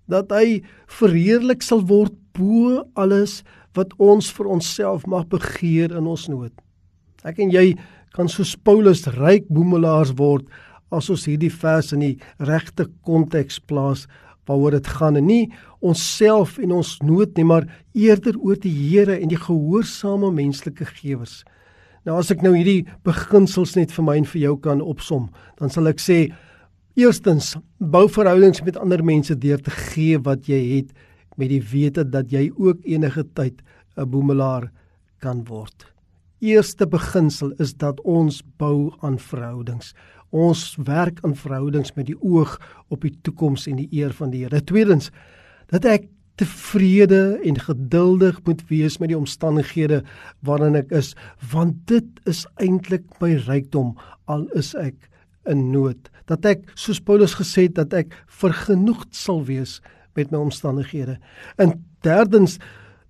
dat 0.10 0.34
hy 0.34 0.62
verheerlik 1.00 1.62
sal 1.66 1.84
word 1.90 2.16
bo 2.38 2.84
alles 3.00 3.42
wat 3.78 3.94
ons 4.02 4.32
vir 4.34 4.50
onsself 4.50 5.06
mag 5.08 5.28
begeer 5.30 5.94
in 5.96 6.08
ons 6.10 6.26
nood. 6.32 6.54
Ek 7.24 7.40
en 7.44 7.54
jy 7.54 7.76
kan 8.16 8.30
soos 8.32 8.56
Paulus 8.58 9.06
ryk 9.20 9.46
boemelaars 9.54 10.16
word 10.18 10.48
as 10.96 11.12
ons 11.14 11.28
hierdie 11.30 11.54
vers 11.54 11.94
in 11.94 12.02
die 12.02 12.16
regte 12.42 12.88
konteks 13.06 13.60
plaas 13.70 14.08
waaroor 14.50 14.80
dit 14.80 14.90
gaan 14.98 15.20
en 15.20 15.28
nie 15.30 15.52
onsself 15.86 16.58
en 16.60 16.74
ons 16.82 16.98
nood 17.06 17.38
nie 17.38 17.46
maar 17.48 17.68
eerder 17.94 18.38
oor 18.42 18.58
die 18.60 18.74
Here 18.74 19.20
en 19.20 19.32
die 19.32 19.40
gehoorsame 19.40 20.32
menslike 20.36 20.88
gewers. 20.98 21.44
Nou 22.08 22.18
as 22.20 22.32
ek 22.34 22.42
nou 22.44 22.56
hierdie 22.56 22.88
beginsels 23.08 23.76
net 23.78 23.94
vir 23.94 24.08
my 24.08 24.18
en 24.20 24.28
vir 24.28 24.42
jou 24.48 24.56
kan 24.64 24.82
opsom, 24.82 25.30
dan 25.60 25.72
sal 25.72 25.92
ek 25.92 26.02
sê 26.02 26.20
eerstens 27.00 27.54
bou 27.78 28.08
verhoudings 28.12 28.64
met 28.66 28.80
ander 28.80 29.04
mense 29.06 29.36
deur 29.38 29.62
te 29.64 29.72
gee 29.92 30.20
wat 30.26 30.50
jy 30.50 30.60
het 30.80 30.92
met 31.40 31.52
die 31.54 31.62
wete 31.64 32.04
dat 32.04 32.34
jy 32.34 32.50
ook 32.58 32.82
enige 32.84 33.24
tyd 33.36 33.62
'n 33.98 34.10
boemelaar 34.10 34.72
kan 35.20 35.44
word. 35.46 35.86
Eerste 36.40 36.88
beginsel 36.88 37.52
is 37.60 37.74
dat 37.74 38.00
ons 38.08 38.42
bou 38.58 38.94
aan 39.02 39.20
verhoudings. 39.20 39.94
Ons 40.30 40.76
werk 40.86 41.20
aan 41.26 41.36
verhoudings 41.36 41.96
met 41.98 42.10
die 42.10 42.18
oog 42.22 42.58
op 42.90 43.02
die 43.02 43.16
toekoms 43.26 43.68
en 43.68 43.80
die 43.82 43.90
eer 43.92 44.14
van 44.14 44.34
die 44.34 44.44
Here. 44.46 44.62
Tweedens 44.62 45.10
dat 45.70 45.86
ek 45.86 46.08
tevrede 46.40 47.40
en 47.44 47.60
geduldig 47.60 48.40
moet 48.46 48.62
wees 48.70 48.98
met 49.02 49.12
die 49.12 49.18
omstandighede 49.18 50.04
waarin 50.46 50.78
ek 50.80 50.94
is, 50.96 51.12
want 51.52 51.82
dit 51.92 52.08
is 52.30 52.46
eintlik 52.64 53.04
my 53.20 53.34
rykdom 53.50 53.96
al 54.32 54.48
is 54.58 54.72
ek 54.80 55.10
in 55.50 55.70
nood. 55.74 56.10
Dat 56.32 56.46
ek 56.48 56.68
soos 56.80 57.02
Paulus 57.04 57.36
gesê 57.40 57.68
het 57.68 57.76
dat 57.80 57.96
ek 57.98 58.16
vergenoegd 58.40 59.12
sal 59.18 59.44
wees 59.50 59.80
met 60.16 60.32
my 60.32 60.40
omstandighede. 60.46 61.18
En 61.60 61.76
derdens 62.06 62.58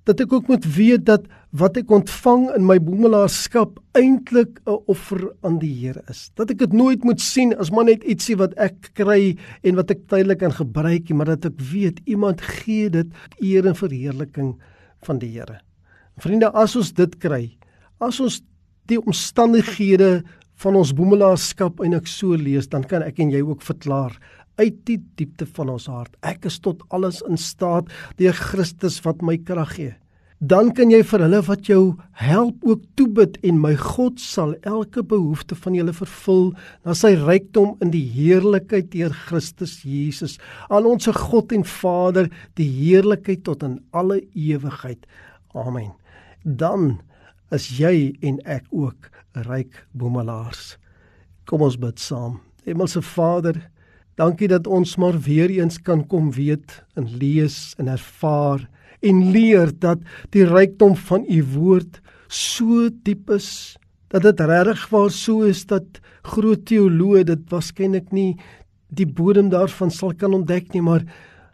dat 0.07 0.21
ek 0.23 0.33
ook 0.33 0.47
moet 0.47 0.65
weet 0.75 1.05
dat 1.05 1.25
wat 1.51 1.77
ek 1.81 1.91
ontvang 1.91 2.47
in 2.55 2.65
my 2.65 2.77
boemelaarskap 2.81 3.79
eintlik 3.97 4.59
'n 4.65 4.77
offer 4.87 5.31
aan 5.41 5.59
die 5.59 5.73
Here 5.73 6.01
is. 6.09 6.31
Dat 6.35 6.51
ek 6.51 6.59
dit 6.59 6.73
nooit 6.73 7.03
moet 7.03 7.21
sien 7.21 7.55
as 7.57 7.71
maar 7.71 7.85
net 7.85 8.03
ietsie 8.03 8.37
wat 8.37 8.53
ek 8.57 8.91
kry 8.93 9.37
en 9.63 9.75
wat 9.75 9.91
ek 9.91 10.07
tydelik 10.07 10.39
kan 10.39 10.53
gebruik, 10.53 11.09
maar 11.09 11.25
dat 11.25 11.45
ek 11.45 11.59
weet 11.59 11.99
iemand 12.05 12.41
gee 12.41 12.89
dit 12.89 13.07
eer 13.41 13.65
en 13.65 13.75
verheerliking 13.75 14.55
van 15.01 15.19
die 15.19 15.31
Here. 15.31 15.59
Vriende, 16.17 16.51
as 16.51 16.75
ons 16.75 16.91
dit 16.93 17.17
kry, 17.17 17.57
as 17.99 18.19
ons 18.19 18.41
die 18.85 18.99
omstandighede 18.99 20.23
van 20.59 20.75
ons 20.75 20.93
boemelaarskap 20.93 21.79
eintlik 21.79 22.07
so 22.07 22.35
lees, 22.35 22.67
dan 22.67 22.83
kan 22.83 23.01
ek 23.01 23.19
en 23.19 23.31
jy 23.31 23.41
ook 23.41 23.61
verklaar 23.61 24.17
uit 24.59 24.77
die 24.89 24.99
diepte 25.19 25.47
van 25.57 25.71
ons 25.73 25.87
hart. 25.91 26.13
Ek 26.21 26.45
is 26.49 26.59
tot 26.63 26.83
alles 26.93 27.23
in 27.27 27.39
staat 27.39 27.89
deur 28.19 28.35
Christus 28.35 28.99
wat 29.05 29.23
my 29.25 29.37
krag 29.41 29.75
gee. 29.77 29.95
Dan 30.39 30.69
kan 30.71 30.87
jy 30.87 31.01
vir 31.03 31.25
hulle 31.25 31.41
wat 31.43 31.67
jou 31.67 31.97
help 32.15 32.61
ook 32.63 32.85
toebid 32.95 33.35
en 33.43 33.57
my 33.59 33.73
God 33.75 34.21
sal 34.23 34.53
elke 34.63 35.01
behoefte 35.03 35.57
van 35.59 35.75
julle 35.75 35.91
vervul 35.91 36.45
na 36.87 36.95
sy 36.95 37.11
rykdom 37.19 37.73
in 37.83 37.91
die 37.91 38.05
heerlikheid 38.07 38.87
deur 38.93 39.11
Christus 39.25 39.81
Jesus. 39.83 40.37
Aan 40.71 40.87
ons 40.87 41.11
God 41.11 41.51
en 41.51 41.67
Vader 41.67 42.31
die 42.55 42.69
heerlikheid 42.71 43.43
tot 43.43 43.67
in 43.67 43.81
alle 43.91 44.21
ewigheid. 44.31 45.03
Amen. 45.51 45.91
Dan 46.43 47.01
is 47.51 47.67
jy 47.75 48.15
en 48.23 48.39
ek 48.47 48.63
ook 48.71 49.11
ryk 49.43 49.83
boemelaars. 49.91 50.77
Kom 51.51 51.67
ons 51.67 51.75
bid 51.81 51.99
saam. 51.99 52.39
Hemelse 52.63 53.03
Vader, 53.03 53.59
Dankie 54.19 54.49
dat 54.51 54.67
ons 54.67 54.97
maar 54.99 55.15
weer 55.23 55.49
eens 55.49 55.79
kan 55.79 56.03
kom 56.07 56.31
weet 56.35 56.81
en 56.99 57.07
lees 57.17 57.73
en 57.79 57.87
ervaar 57.87 58.67
en 58.99 59.31
leer 59.31 59.71
dat 59.71 60.03
die 60.35 60.43
rykdom 60.43 60.95
van 61.07 61.23
u 61.23 61.43
woord 61.53 62.01
so 62.27 62.89
diep 63.07 63.29
is 63.31 63.77
dat 64.11 64.25
dit 64.25 64.39
regtig 64.39 64.89
waar 64.91 65.11
so 65.13 65.47
is 65.47 65.63
dat 65.69 66.01
groot 66.27 66.65
teoloë 66.67 67.23
dit 67.29 67.45
waarskynlik 67.53 68.11
nie 68.11 68.33
die 68.89 69.07
bodem 69.07 69.49
daarvan 69.53 69.91
sal 69.93 70.15
kan 70.17 70.33
ontdek 70.33 70.73
nie, 70.73 70.81
maar 70.81 71.05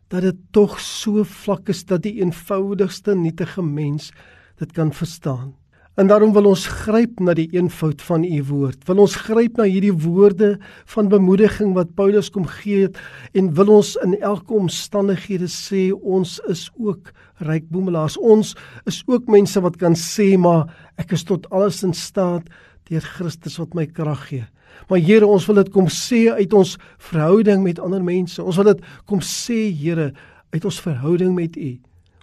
dat 0.09 0.23
dit 0.23 0.39
tog 0.55 0.79
so 0.79 1.23
vlak 1.27 1.69
is 1.69 1.83
dat 1.85 2.05
die 2.05 2.17
eenvoudigste 2.21 3.15
nietige 3.15 3.63
mens 3.63 4.11
dit 4.59 4.71
kan 4.71 4.93
verstaan. 4.93 5.53
En 5.95 6.07
daarom 6.07 6.33
wil 6.35 6.49
ons 6.51 6.65
gryp 6.67 7.21
na 7.23 7.33
die 7.37 7.47
eenvoud 7.55 8.01
van 8.03 8.23
u 8.27 8.39
woord. 8.49 8.81
Wil 8.87 8.99
ons 9.05 9.15
gryp 9.15 9.55
na 9.55 9.63
hierdie 9.63 9.93
woorde 9.93 10.57
van 10.91 11.07
bemoediging 11.07 11.71
wat 11.77 11.93
Paulus 11.95 12.27
kom 12.29 12.47
gee 12.51 12.89
het 12.89 12.99
en 13.31 13.53
wil 13.55 13.71
ons 13.77 13.93
in 14.03 14.17
elke 14.19 14.57
omstandighede 14.57 15.47
sê 15.51 15.87
ons 15.95 16.35
is 16.51 16.67
ook 16.75 17.13
ryk 17.47 17.69
boemelaars. 17.71 18.19
Ons 18.19 18.57
is 18.91 18.99
ook 19.07 19.31
mense 19.31 19.63
wat 19.63 19.79
kan 19.79 19.95
sê 19.95 20.33
maar 20.35 20.67
ek 20.99 21.15
is 21.15 21.23
tot 21.23 21.47
alles 21.55 21.79
in 21.87 21.95
staat 21.95 22.51
deur 22.91 23.07
Christus 23.15 23.55
wat 23.63 23.73
my 23.73 23.87
krag 23.87 24.27
gee. 24.27 24.43
Maar 24.89 24.99
Here, 24.99 25.27
ons 25.27 25.47
wil 25.47 25.63
dit 25.63 25.71
kom 25.71 25.87
sê 25.87 26.27
uit 26.35 26.53
ons 26.53 26.75
verhouding 27.07 27.63
met 27.63 27.79
ander 27.79 28.03
mense. 28.03 28.43
Ons 28.43 28.59
wil 28.59 28.73
dit 28.73 28.83
kom 29.07 29.23
sê 29.23 29.69
Here 29.71 30.11
uit 30.51 30.65
ons 30.65 30.81
verhouding 30.83 31.31
met 31.39 31.55
U. 31.55 31.71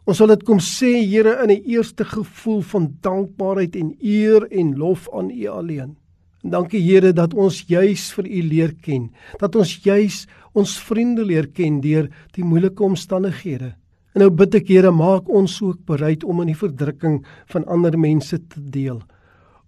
Ons 0.02 0.18
wil 0.18 0.32
dit 0.32 0.40
kom 0.42 0.58
sê 0.58 0.96
Here 1.06 1.36
in 1.44 1.50
'n 1.50 1.62
eerste 1.62 2.04
gevoel 2.04 2.62
van 2.62 2.90
dankbaarheid 3.02 3.76
en 3.76 3.94
eer 4.02 4.42
en 4.50 4.76
lof 4.76 5.08
aan 5.14 5.30
U 5.30 5.46
alleen. 5.46 5.96
En 6.42 6.50
dankie 6.50 6.80
Here 6.80 7.12
dat 7.12 7.34
ons 7.34 7.62
juis 7.68 8.12
vir 8.12 8.26
U 8.26 8.42
leer 8.42 8.74
ken, 8.82 9.12
dat 9.38 9.54
ons 9.54 9.78
juis 9.84 10.26
ons 10.54 10.78
vriende 10.78 11.24
leer 11.24 11.46
ken 11.46 11.80
deur 11.80 12.10
die 12.32 12.44
moeilike 12.44 12.82
omstandighede. 12.82 13.76
En 14.14 14.20
nou 14.20 14.30
bid 14.30 14.54
ek 14.54 14.68
Here, 14.68 14.90
maak 14.90 15.28
ons 15.28 15.62
ook 15.62 15.86
bereid 15.86 16.24
om 16.24 16.40
in 16.40 16.48
die 16.48 16.58
verdrukking 16.58 17.24
van 17.46 17.64
ander 17.64 17.96
mense 17.96 18.38
te 18.38 18.60
deel. 18.60 19.02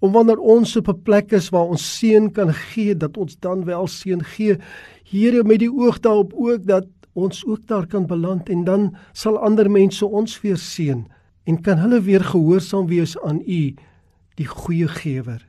Om 0.00 0.12
wanneer 0.12 0.38
ons 0.38 0.76
op 0.76 0.88
'n 0.88 1.02
plek 1.02 1.32
is 1.32 1.50
waar 1.50 1.70
ons 1.70 1.98
seën 1.98 2.32
kan 2.32 2.52
gee, 2.52 2.94
dat 2.94 3.16
ons 3.16 3.38
dan 3.38 3.64
wel 3.64 3.86
seën 3.86 4.24
gee. 4.24 4.58
Here 5.04 5.44
met 5.44 5.60
die 5.60 5.70
oog 5.70 6.00
daarop 6.00 6.32
ook 6.34 6.66
dat 6.66 6.86
ons 7.14 7.44
ook 7.46 7.66
daar 7.70 7.86
kan 7.86 8.06
beland 8.06 8.48
en 8.50 8.64
dan 8.64 8.88
sal 9.12 9.38
ander 9.38 9.70
mense 9.70 10.06
ons 10.06 10.40
weer 10.42 10.58
seën 10.58 11.04
en 11.44 11.60
kan 11.62 11.78
hulle 11.78 12.00
weer 12.02 12.24
gehoorsaam 12.24 12.86
wees 12.90 13.16
aan 13.22 13.40
U 13.46 13.74
die 14.34 14.46
goeie 14.50 14.88
gewer. 14.88 15.42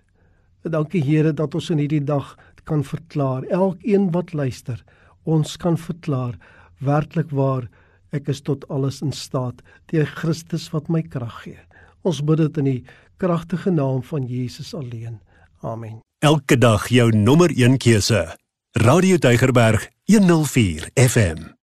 Dankie 0.65 1.03
Here 1.03 1.33
dat 1.33 1.55
ons 1.55 1.69
in 1.69 1.77
hierdie 1.77 2.03
dag 2.03 2.35
kan 2.65 2.83
verklaar 2.83 3.45
elkeen 3.53 4.09
wat 4.13 4.33
luister 4.33 4.81
ons 5.25 5.57
kan 5.57 5.77
verklaar 5.77 6.37
werklik 6.81 7.29
waar 7.33 7.67
ek 8.15 8.29
is 8.33 8.41
tot 8.45 8.65
alles 8.69 9.01
in 9.05 9.13
staat 9.13 9.61
deur 9.91 10.07
Christus 10.17 10.69
wat 10.73 10.89
my 10.89 11.01
krag 11.01 11.41
gee. 11.43 11.59
Ons 12.05 12.21
bid 12.25 12.41
dit 12.43 12.61
in 12.61 12.69
die 12.69 12.81
kragtige 13.21 13.73
naam 13.73 14.03
van 14.05 14.27
Jesus 14.29 14.73
alleen. 14.77 15.19
Amen. 15.61 15.99
Elke 16.23 16.57
dag 16.57 16.87
jou 16.89 17.09
nommer 17.11 17.49
1 17.49 17.77
keuse. 17.77 18.23
Radio 18.77 19.17
Deugerberg 19.17 19.89
104 20.05 20.89
FM. 20.93 21.54